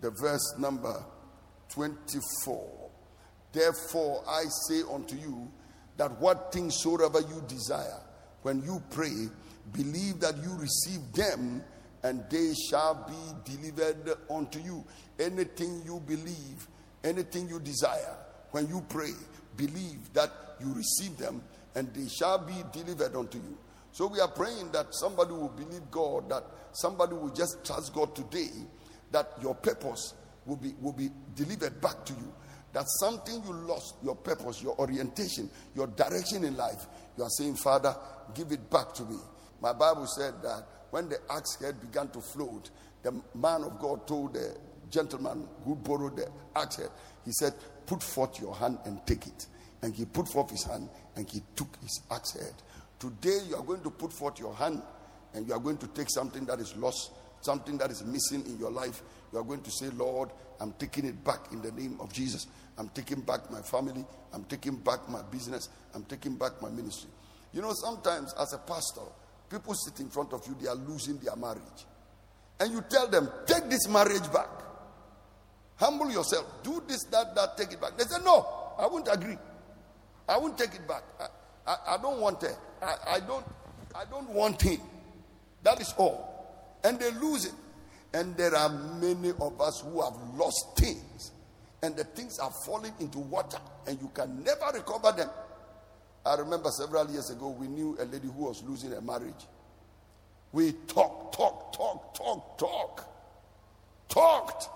the 0.00 0.10
verse 0.10 0.54
number 0.58 1.02
24. 1.70 2.90
Therefore, 3.52 4.24
I 4.28 4.44
say 4.68 4.82
unto 4.92 5.16
you 5.16 5.50
that 5.96 6.20
what 6.20 6.52
things 6.52 6.76
soever 6.82 7.20
you 7.20 7.42
desire, 7.48 8.00
when 8.42 8.62
you 8.62 8.82
pray, 8.90 9.28
believe 9.72 10.20
that 10.20 10.36
you 10.38 10.54
receive 10.58 11.00
them, 11.12 11.62
and 12.02 12.24
they 12.28 12.52
shall 12.68 13.06
be 13.08 13.50
delivered 13.52 14.18
unto 14.28 14.58
you. 14.58 14.84
Anything 15.18 15.80
you 15.86 16.00
believe, 16.06 16.68
anything 17.02 17.48
you 17.48 17.60
desire, 17.60 18.16
when 18.50 18.68
you 18.68 18.84
pray, 18.88 19.12
believe 19.56 20.12
that 20.12 20.30
you 20.60 20.72
receive 20.72 21.16
them, 21.16 21.42
and 21.74 21.92
they 21.94 22.08
shall 22.08 22.38
be 22.38 22.54
delivered 22.72 23.16
unto 23.16 23.38
you. 23.38 23.58
So 23.92 24.06
we 24.06 24.20
are 24.20 24.28
praying 24.28 24.72
that 24.72 24.86
somebody 24.94 25.32
will 25.32 25.48
believe 25.48 25.90
God, 25.90 26.28
that 26.30 26.44
somebody 26.72 27.14
will 27.14 27.30
just 27.30 27.64
trust 27.64 27.94
God 27.94 28.14
today, 28.14 28.50
that 29.12 29.32
your 29.40 29.54
purpose 29.54 30.14
will 30.46 30.56
be, 30.56 30.74
will 30.80 30.92
be 30.92 31.10
delivered 31.34 31.80
back 31.80 32.04
to 32.06 32.12
you 32.12 32.32
that 32.74 32.84
something 32.98 33.42
you 33.46 33.52
lost, 33.52 33.94
your 34.02 34.16
purpose, 34.16 34.60
your 34.60 34.78
orientation, 34.78 35.48
your 35.74 35.86
direction 35.86 36.44
in 36.44 36.56
life, 36.56 36.86
you 37.16 37.22
are 37.22 37.30
saying, 37.30 37.54
Father, 37.54 37.94
give 38.34 38.50
it 38.50 38.68
back 38.68 38.92
to 38.94 39.04
me. 39.04 39.16
My 39.62 39.72
Bible 39.72 40.06
said 40.06 40.34
that 40.42 40.66
when 40.90 41.08
the 41.08 41.18
axe 41.30 41.56
head 41.60 41.80
began 41.80 42.08
to 42.08 42.20
float, 42.20 42.70
the 43.02 43.12
man 43.34 43.62
of 43.62 43.78
God 43.78 44.06
told 44.06 44.34
the 44.34 44.56
gentleman 44.90 45.46
who 45.64 45.76
borrowed 45.76 46.16
the 46.16 46.28
axe 46.56 46.76
head, 46.76 46.88
he 47.24 47.30
said, 47.32 47.54
Put 47.86 48.02
forth 48.02 48.40
your 48.40 48.54
hand 48.54 48.78
and 48.84 49.04
take 49.06 49.26
it. 49.26 49.46
And 49.82 49.94
he 49.94 50.04
put 50.04 50.28
forth 50.28 50.50
his 50.50 50.64
hand 50.64 50.88
and 51.16 51.28
he 51.28 51.42
took 51.56 51.68
his 51.82 52.00
axe 52.10 52.32
head. 52.32 52.54
Today, 52.98 53.40
you 53.48 53.56
are 53.56 53.62
going 53.62 53.82
to 53.82 53.90
put 53.90 54.12
forth 54.12 54.38
your 54.38 54.54
hand 54.54 54.82
and 55.34 55.46
you 55.46 55.52
are 55.52 55.60
going 55.60 55.76
to 55.78 55.86
take 55.88 56.08
something 56.10 56.44
that 56.46 56.60
is 56.60 56.74
lost, 56.76 57.10
something 57.42 57.76
that 57.78 57.90
is 57.90 58.02
missing 58.04 58.46
in 58.46 58.58
your 58.58 58.70
life. 58.70 59.02
You 59.32 59.40
are 59.40 59.44
going 59.44 59.62
to 59.62 59.70
say, 59.70 59.88
Lord, 59.90 60.30
I'm 60.60 60.72
taking 60.78 61.04
it 61.04 61.22
back 61.24 61.52
in 61.52 61.60
the 61.60 61.72
name 61.72 61.98
of 62.00 62.12
Jesus. 62.12 62.46
I'm 62.78 62.88
taking 62.90 63.20
back 63.20 63.50
my 63.50 63.60
family. 63.60 64.04
I'm 64.32 64.44
taking 64.44 64.76
back 64.76 65.08
my 65.08 65.22
business. 65.22 65.68
I'm 65.94 66.04
taking 66.04 66.36
back 66.36 66.62
my 66.62 66.70
ministry. 66.70 67.10
You 67.52 67.62
know, 67.62 67.72
sometimes 67.74 68.34
as 68.40 68.52
a 68.52 68.58
pastor, 68.58 69.02
people 69.50 69.74
sit 69.74 70.00
in 70.00 70.08
front 70.08 70.32
of 70.32 70.46
you, 70.46 70.56
they 70.60 70.68
are 70.68 70.74
losing 70.74 71.18
their 71.18 71.36
marriage. 71.36 71.86
And 72.58 72.72
you 72.72 72.82
tell 72.88 73.08
them, 73.08 73.28
take 73.46 73.68
this 73.68 73.88
marriage 73.88 74.32
back. 74.32 74.48
Humble 75.76 76.10
yourself. 76.10 76.46
Do 76.62 76.82
this, 76.86 77.04
that, 77.04 77.34
that, 77.34 77.56
take 77.56 77.72
it 77.72 77.80
back. 77.80 77.96
They 77.96 78.04
say, 78.04 78.22
no, 78.24 78.46
I 78.78 78.86
won't 78.86 79.08
agree. 79.10 79.38
I 80.28 80.38
won't 80.38 80.56
take 80.56 80.74
it 80.74 80.86
back. 80.86 81.02
I, 81.20 81.26
I, 81.66 81.76
I 81.94 81.96
don't 81.98 82.20
want 82.20 82.42
it. 82.42 82.56
I, 82.82 82.96
I, 83.14 83.20
don't, 83.20 83.44
I 83.94 84.04
don't 84.04 84.30
want 84.30 84.60
him. 84.62 84.80
That 85.62 85.80
is 85.80 85.92
all. 85.96 86.78
And 86.84 86.98
they 86.98 87.10
lose 87.12 87.46
it. 87.46 87.54
And 88.12 88.36
there 88.36 88.54
are 88.54 88.68
many 88.68 89.30
of 89.30 89.60
us 89.60 89.80
who 89.80 90.00
have 90.02 90.14
lost 90.36 90.76
things 90.76 91.32
and 91.82 91.96
the 91.96 92.04
things 92.04 92.38
are 92.38 92.50
falling 92.50 92.94
into 93.00 93.18
water 93.18 93.58
and 93.86 94.00
you 94.00 94.10
can 94.14 94.42
never 94.42 94.70
recover 94.72 95.12
them. 95.12 95.28
I 96.24 96.36
remember 96.36 96.70
several 96.70 97.10
years 97.10 97.28
ago, 97.30 97.48
we 97.48 97.66
knew 97.66 97.96
a 98.00 98.04
lady 98.04 98.28
who 98.28 98.44
was 98.44 98.62
losing 98.62 98.92
her 98.92 99.02
marriage. 99.02 99.46
We 100.52 100.72
talked, 100.86 101.36
talked, 101.36 101.74
talked, 101.74 102.16
talked, 102.16 102.58
talked, 102.58 103.04
talked. 104.08 104.68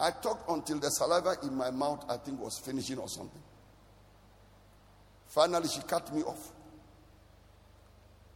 I 0.00 0.10
talked 0.10 0.48
until 0.50 0.78
the 0.78 0.88
saliva 0.90 1.36
in 1.42 1.54
my 1.54 1.70
mouth, 1.70 2.04
I 2.08 2.16
think, 2.16 2.40
was 2.40 2.58
finishing 2.58 2.98
or 2.98 3.08
something. 3.08 3.42
Finally, 5.26 5.68
she 5.68 5.80
cut 5.82 6.12
me 6.14 6.22
off. 6.22 6.52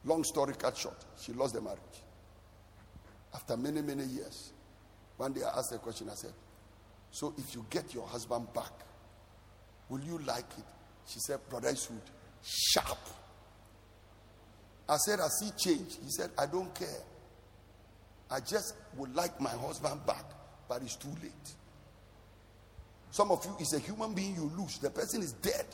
Long 0.05 0.23
story 0.23 0.55
cut 0.59 0.77
short, 0.77 1.03
she 1.21 1.33
lost 1.33 1.55
the 1.55 1.63
marriage. 1.63 1.79
After 3.35 3.57
many, 3.57 3.81
many 3.81 4.05
years, 4.05 4.53
one 5.17 5.33
day 5.33 5.43
I 5.43 5.59
asked 5.59 5.73
a 5.73 5.79
question. 5.79 6.09
I 6.11 6.15
said, 6.15 6.33
so 7.11 7.35
if 7.39 7.55
you 7.55 7.65
get 7.71 7.95
your 7.95 8.07
husband 8.07 8.53
back, 8.53 8.73
will 9.89 10.01
you 10.01 10.19
like 10.27 10.51
it? 10.59 10.65
She 11.07 11.19
said, 11.21 11.39
Brother 11.49 11.71
Isud, 11.71 12.01
sharp. 12.43 12.99
I 14.89 14.97
said, 14.97 15.19
I 15.21 15.29
see 15.29 15.51
change. 15.57 15.97
He 16.05 16.11
said, 16.11 16.31
I 16.39 16.47
don't 16.47 16.75
care. 16.75 17.03
I 18.31 18.41
just 18.41 18.75
would 18.97 19.15
like 19.15 19.41
my 19.41 19.51
husband 19.51 20.05
back, 20.07 20.25
but 20.69 20.83
it's 20.83 20.97
too 20.97 21.15
late. 21.23 21.55
Some 23.11 23.31
of 23.31 23.45
you 23.45 23.57
is 23.61 23.73
a 23.75 23.79
human 23.79 24.13
being 24.13 24.35
you 24.35 24.51
lose. 24.57 24.79
The 24.79 24.91
person 24.91 25.23
is 25.23 25.33
dead, 25.35 25.67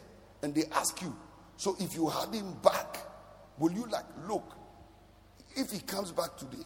and 0.43 0.55
they 0.55 0.65
ask 0.73 1.01
you. 1.01 1.17
So 1.57 1.77
if 1.79 1.95
you 1.95 2.09
had 2.09 2.35
him 2.35 2.55
back, 2.63 2.99
will 3.59 3.73
you 3.73 3.87
like 3.87 4.05
look? 4.29 4.57
If 5.57 5.71
he 5.71 5.81
comes 5.81 6.13
back 6.13 6.37
today, 6.37 6.65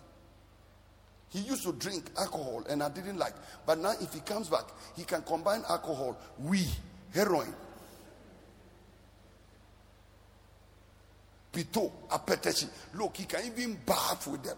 he 1.31 1.41
used 1.41 1.65
to 1.65 1.73
drink 1.73 2.11
alcohol 2.17 2.65
and 2.69 2.81
I 2.83 2.89
didn't 2.91 3.19
like. 3.19 3.35
But 3.67 3.79
now, 3.79 3.95
if 4.01 4.13
he 4.13 4.21
comes 4.21 4.49
back, 4.49 4.65
he 4.97 5.03
can 5.03 5.23
combine 5.23 5.65
alcohol, 5.69 6.17
we, 6.39 6.65
heroin, 7.13 7.53
pito, 11.53 11.91
akpeteshie. 12.09 12.69
Look, 12.95 13.17
he 13.17 13.25
can 13.25 13.47
even 13.47 13.79
bath 13.85 14.29
with 14.29 14.45
them. 14.45 14.57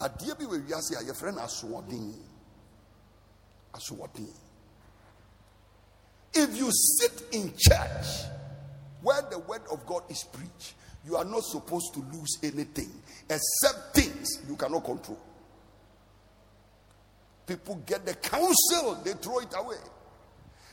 Adeɛ 0.00 0.38
bi 0.38 0.44
wɔ 0.44 0.66
wiase 0.66 0.96
a 0.96 1.04
yɛfrɛ 1.04 1.34
no 1.34 1.40
asoɔden 1.42 2.14
asoɔden 3.72 4.32
if 6.32 6.56
you 6.56 6.70
sit 6.72 7.22
in 7.32 7.54
church 7.56 8.26
where 9.02 9.22
the 9.30 9.38
word 9.38 9.62
of 9.70 9.84
god 9.86 10.02
is 10.10 10.24
preached 10.24 10.74
you 11.06 11.16
are 11.16 11.24
not 11.24 11.44
supposed 11.44 11.92
to 11.94 12.00
lose 12.00 12.38
anything 12.42 12.90
except 13.28 13.94
things 13.94 14.40
you 14.48 14.56
cannot 14.56 14.84
control. 14.84 15.18
People 17.46 17.76
get 17.86 18.06
the 18.06 18.14
counsel, 18.14 19.00
they 19.04 19.12
throw 19.12 19.38
it 19.40 19.54
away. 19.56 19.76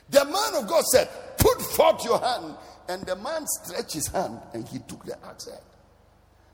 The 0.09 0.23
man 0.25 0.63
of 0.63 0.67
God 0.67 0.83
said, 0.85 1.09
Put 1.37 1.61
forth 1.61 2.03
your 2.05 2.19
hand. 2.19 2.55
And 2.87 3.05
the 3.05 3.15
man 3.15 3.45
stretched 3.47 3.93
his 3.93 4.07
hand 4.07 4.39
and 4.53 4.67
he 4.67 4.79
took 4.79 5.05
the 5.05 5.17
axe. 5.25 5.49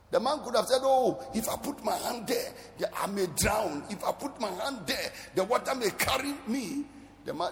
The 0.09 0.19
man 0.19 0.39
could 0.43 0.55
have 0.55 0.65
said, 0.65 0.79
Oh, 0.83 1.21
if 1.33 1.49
I 1.49 1.57
put 1.57 1.83
my 1.83 1.95
hand 1.97 2.27
there, 2.27 2.53
I 2.95 3.07
may 3.07 3.27
drown. 3.35 3.83
If 3.89 4.03
I 4.03 4.11
put 4.13 4.39
my 4.39 4.49
hand 4.49 4.79
there, 4.85 5.11
the 5.35 5.43
water 5.43 5.75
may 5.75 5.89
carry 5.91 6.33
me. 6.47 6.85
The 7.25 7.33
man, 7.33 7.51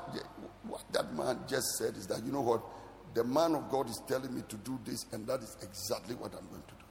what 0.63 0.83
that 0.93 1.13
man 1.13 1.39
just 1.47 1.77
said 1.77 1.97
is 1.97 2.07
that, 2.07 2.23
you 2.23 2.31
know 2.31 2.41
what? 2.41 2.63
The 3.13 3.23
man 3.23 3.55
of 3.55 3.69
God 3.69 3.89
is 3.89 4.01
telling 4.07 4.33
me 4.33 4.41
to 4.47 4.55
do 4.57 4.79
this, 4.85 5.05
and 5.11 5.27
that 5.27 5.41
is 5.41 5.57
exactly 5.61 6.15
what 6.15 6.33
I'm 6.33 6.47
going 6.47 6.61
to 6.61 6.73
do. 6.73 6.85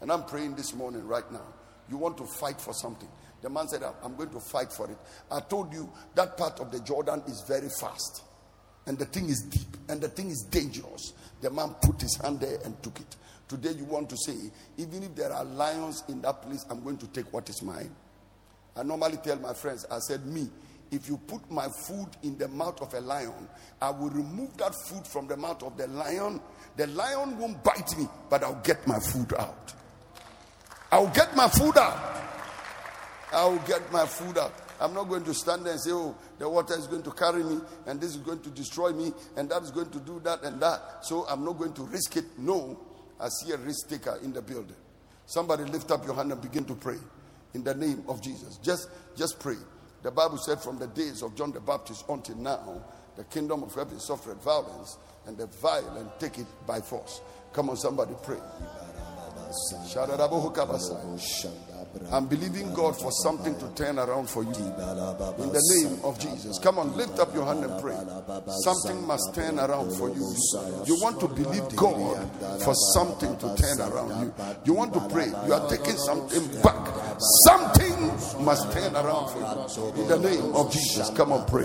And 0.00 0.12
I'm 0.12 0.24
praying 0.24 0.56
this 0.56 0.74
morning, 0.74 1.06
right 1.06 1.30
now. 1.32 1.46
You 1.90 1.96
want 1.96 2.16
to 2.18 2.24
fight 2.24 2.60
for 2.60 2.72
something. 2.72 3.08
The 3.42 3.50
man 3.50 3.68
said, 3.68 3.82
I'm 4.02 4.16
going 4.16 4.30
to 4.30 4.40
fight 4.40 4.72
for 4.72 4.90
it. 4.90 4.96
I 5.30 5.40
told 5.40 5.72
you 5.72 5.90
that 6.14 6.36
part 6.36 6.60
of 6.60 6.70
the 6.70 6.80
Jordan 6.80 7.22
is 7.26 7.44
very 7.46 7.68
fast, 7.80 8.22
and 8.86 8.98
the 8.98 9.04
thing 9.06 9.28
is 9.28 9.42
deep, 9.42 9.76
and 9.88 10.00
the 10.00 10.08
thing 10.08 10.30
is 10.30 10.46
dangerous. 10.50 11.12
The 11.40 11.50
man 11.50 11.74
put 11.82 12.00
his 12.00 12.16
hand 12.22 12.40
there 12.40 12.58
and 12.64 12.82
took 12.82 13.00
it. 13.00 13.16
Today, 13.48 13.72
you 13.72 13.84
want 13.84 14.08
to 14.10 14.16
say, 14.16 14.36
even 14.78 15.02
if 15.02 15.14
there 15.14 15.32
are 15.32 15.44
lions 15.44 16.02
in 16.08 16.22
that 16.22 16.42
place, 16.42 16.64
I'm 16.70 16.82
going 16.82 16.96
to 16.98 17.06
take 17.08 17.32
what 17.32 17.48
is 17.48 17.62
mine. 17.62 17.94
I 18.76 18.82
normally 18.82 19.18
tell 19.18 19.36
my 19.36 19.52
friends, 19.52 19.86
I 19.90 19.98
said, 19.98 20.24
Me, 20.26 20.48
if 20.90 21.08
you 21.08 21.18
put 21.26 21.50
my 21.50 21.68
food 21.68 22.08
in 22.22 22.38
the 22.38 22.48
mouth 22.48 22.80
of 22.80 22.94
a 22.94 23.00
lion, 23.00 23.48
I 23.80 23.90
will 23.90 24.10
remove 24.10 24.56
that 24.58 24.74
food 24.74 25.06
from 25.06 25.26
the 25.26 25.36
mouth 25.36 25.62
of 25.62 25.76
the 25.76 25.86
lion. 25.88 26.40
The 26.76 26.86
lion 26.88 27.38
won't 27.38 27.62
bite 27.62 27.96
me, 27.98 28.08
but 28.30 28.42
I'll 28.42 28.60
get 28.64 28.86
my 28.86 28.98
food 28.98 29.32
out. 29.38 29.74
I'll 30.90 31.08
get 31.08 31.34
my 31.36 31.48
food 31.48 31.76
out. 31.76 32.22
I'll 33.32 33.58
get 33.60 33.92
my 33.92 34.06
food 34.06 34.38
out. 34.38 34.54
I'm 34.80 34.94
not 34.94 35.08
going 35.08 35.24
to 35.24 35.34
stand 35.34 35.64
there 35.64 35.72
and 35.72 35.80
say, 35.80 35.90
oh, 35.92 36.16
the 36.38 36.48
water 36.48 36.74
is 36.74 36.86
going 36.86 37.02
to 37.04 37.10
carry 37.12 37.42
me, 37.42 37.60
and 37.86 38.00
this 38.00 38.10
is 38.10 38.16
going 38.18 38.40
to 38.40 38.50
destroy 38.50 38.92
me, 38.92 39.12
and 39.36 39.48
that 39.50 39.62
is 39.62 39.70
going 39.70 39.90
to 39.90 40.00
do 40.00 40.20
that 40.24 40.42
and 40.42 40.60
that. 40.60 41.04
So 41.04 41.26
I'm 41.28 41.44
not 41.44 41.58
going 41.58 41.72
to 41.74 41.82
risk 41.82 42.16
it. 42.16 42.38
No, 42.38 42.78
I 43.24 43.28
see 43.28 43.52
a 43.52 43.56
risk 43.56 43.88
taker 43.88 44.18
in 44.22 44.34
the 44.34 44.42
building. 44.42 44.76
Somebody 45.24 45.64
lift 45.64 45.90
up 45.90 46.04
your 46.04 46.14
hand 46.14 46.30
and 46.30 46.42
begin 46.42 46.66
to 46.66 46.74
pray 46.74 46.98
in 47.54 47.64
the 47.64 47.74
name 47.74 48.04
of 48.06 48.20
Jesus. 48.20 48.58
Just, 48.58 48.90
just 49.16 49.40
pray. 49.40 49.56
The 50.02 50.10
Bible 50.10 50.36
said 50.36 50.60
from 50.60 50.78
the 50.78 50.88
days 50.88 51.22
of 51.22 51.34
John 51.34 51.50
the 51.50 51.60
Baptist 51.60 52.04
until 52.10 52.36
now, 52.36 52.84
the 53.16 53.24
kingdom 53.24 53.62
of 53.62 53.74
heaven 53.74 53.98
suffered 53.98 54.36
violence, 54.42 54.98
and 55.26 55.38
the 55.38 55.46
violent 55.46 56.20
take 56.20 56.36
it 56.36 56.46
by 56.66 56.80
force. 56.82 57.22
Come 57.54 57.70
on, 57.70 57.78
somebody 57.78 58.12
pray. 58.22 58.40
I'm 62.10 62.26
believing 62.26 62.72
God 62.74 62.96
for 62.96 63.10
something 63.10 63.56
to 63.58 63.68
turn 63.74 63.98
around 63.98 64.28
for 64.28 64.42
you. 64.42 64.50
In 64.50 65.50
the 65.52 65.62
name 65.76 65.98
of 66.04 66.18
Jesus. 66.18 66.58
Come 66.58 66.78
on, 66.78 66.96
lift 66.96 67.18
up 67.18 67.34
your 67.34 67.44
hand 67.44 67.64
and 67.64 67.80
pray. 67.80 67.96
Something 68.62 69.06
must 69.06 69.34
turn 69.34 69.58
around 69.58 69.92
for 69.92 70.08
you. 70.08 70.34
You 70.86 71.00
want 71.00 71.20
to 71.20 71.28
believe 71.28 71.64
God 71.76 72.28
for 72.62 72.74
something 72.94 73.36
to 73.38 73.56
turn 73.56 73.80
around 73.80 74.20
you. 74.20 74.34
You 74.64 74.74
want 74.74 74.94
to 74.94 75.00
pray. 75.08 75.26
You 75.46 75.54
are 75.54 75.68
taking 75.68 75.96
something 75.96 76.46
back. 76.62 76.76
Something 77.48 78.06
must 78.44 78.70
turn 78.72 78.94
around 78.94 79.30
for 79.30 79.38
you. 79.38 80.02
In 80.02 80.08
the 80.08 80.18
name 80.18 80.54
of 80.54 80.72
Jesus. 80.72 81.10
Come 81.10 81.32
on, 81.32 81.46
pray. 81.46 81.64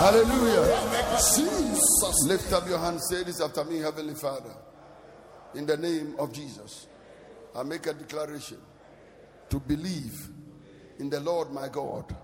Hallelujah. 0.00 0.64
Jesus. 1.36 2.24
Lift 2.26 2.50
up 2.54 2.66
your 2.66 2.78
hand. 2.78 2.98
Say 3.02 3.22
this 3.22 3.38
after 3.38 3.62
me, 3.66 3.80
Heavenly 3.80 4.14
Father. 4.14 4.54
In 5.54 5.66
the 5.66 5.76
name 5.76 6.14
of 6.18 6.32
Jesus, 6.32 6.86
I 7.54 7.64
make 7.64 7.86
a 7.86 7.92
declaration 7.92 8.56
to 9.50 9.60
believe 9.60 10.30
in 11.00 11.10
the 11.10 11.20
Lord 11.20 11.52
my 11.52 11.68
God 11.68 12.16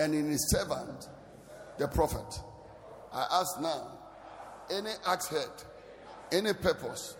and 0.00 0.12
in 0.12 0.28
his 0.28 0.50
servant, 0.50 1.08
the 1.78 1.86
prophet. 1.86 2.40
I 3.12 3.26
ask 3.30 3.60
now 3.60 3.92
any 4.68 4.90
axe 5.06 5.28
head, 5.28 5.50
any 6.32 6.52
purpose, 6.52 7.16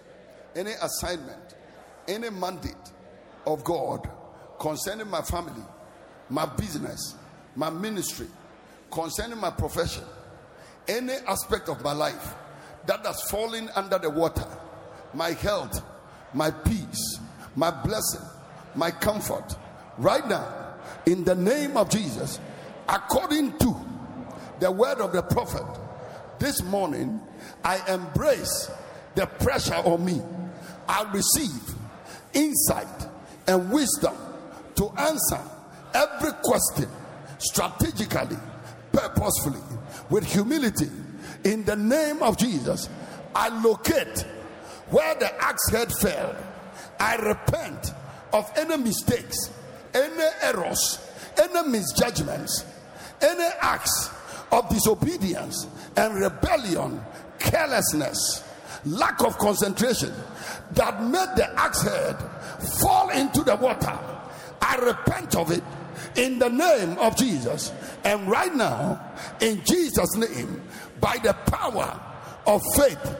any 0.57 0.73
assignment, 0.73 1.55
any 2.09 2.31
mandate 2.31 2.75
of 3.47 3.63
God 3.63 4.11
concerning 4.59 5.09
my 5.09 5.23
family, 5.23 5.63
my 6.31 6.47
business, 6.47 7.15
my 7.55 7.71
ministry, 7.71 8.27
concerning 8.91 9.39
my 9.39 9.51
profession, 9.51 10.05
any 10.87 11.15
aspect 11.27 11.69
of 11.69 11.83
my 11.83 11.93
life 11.93 12.35
that 12.87 13.05
has 13.05 13.23
fallen 13.31 13.69
under 13.77 13.99
the 13.99 14.11
water, 14.11 14.47
my 15.15 15.31
health, 15.31 15.83
my 16.35 16.51
peace, 16.51 17.21
my 17.57 17.71
blessing, 17.71 18.27
my 18.75 18.91
comfort, 18.91 19.57
right 19.99 20.27
now, 20.29 20.75
in 21.07 21.25
the 21.25 21.35
name 21.35 21.77
of 21.77 21.91
Jesus, 21.91 22.41
according 22.89 23.57
to 23.59 23.77
the 24.61 24.71
word 24.71 24.99
of 24.99 25.13
the 25.13 25.23
prophet, 25.23 25.67
this 26.39 26.63
morning 26.63 27.21
I 27.65 27.93
embrace 27.93 28.71
the 29.15 29.27
pressure 29.27 29.75
on 29.75 30.05
me. 30.05 30.23
I 30.89 31.11
receive 31.13 31.75
insight 32.33 33.07
and 33.47 33.71
wisdom 33.71 34.15
to 34.77 34.91
answer 34.97 35.41
every 35.95 36.33
question 36.43 36.89
strategically 37.39 38.37
purposefully, 38.93 39.61
with 40.11 40.25
humility, 40.25 40.91
in 41.45 41.65
the 41.65 41.77
name 41.77 42.23
of 42.23 42.37
Jesus, 42.37 42.89
I 43.35 43.49
locate 43.63 44.25
where 44.91 45.15
the 45.15 45.33
axe 45.43 45.71
head 45.71 45.93
fell. 45.93 46.37
I 46.99 47.17
repent 47.17 47.93
of 48.33 48.51
any 48.57 48.77
mistakes, 48.77 49.51
any 49.95 50.25
errors, 50.43 50.99
any 51.37 51.69
misjudgments, 51.69 52.65
any 53.21 53.49
acts 53.61 54.11
of 54.51 54.69
disobedience 54.69 55.67
and 55.97 56.15
rebellion, 56.21 57.01
carelessness, 57.39 58.45
lack 58.85 59.23
of 59.23 59.37
concentration 59.39 60.13
that 60.73 61.03
made 61.03 61.29
the 61.37 61.53
axe 61.57 61.83
head 61.83 62.17
fall 62.81 63.11
into 63.11 63.43
the 63.43 63.57
water. 63.57 63.99
I 64.61 64.77
repent 64.77 65.37
of 65.37 65.51
it 65.51 65.63
in 66.17 66.39
the 66.39 66.49
name 66.49 66.99
of 66.99 67.17
Jesus. 67.17 67.73
And 68.05 68.29
right 68.29 68.55
now, 68.55 69.01
in 69.41 69.63
Jesus' 69.65 70.17
name, 70.17 70.63
by 71.01 71.19
the 71.23 71.33
power 71.33 72.01
of 72.47 72.63
faith, 72.77 73.17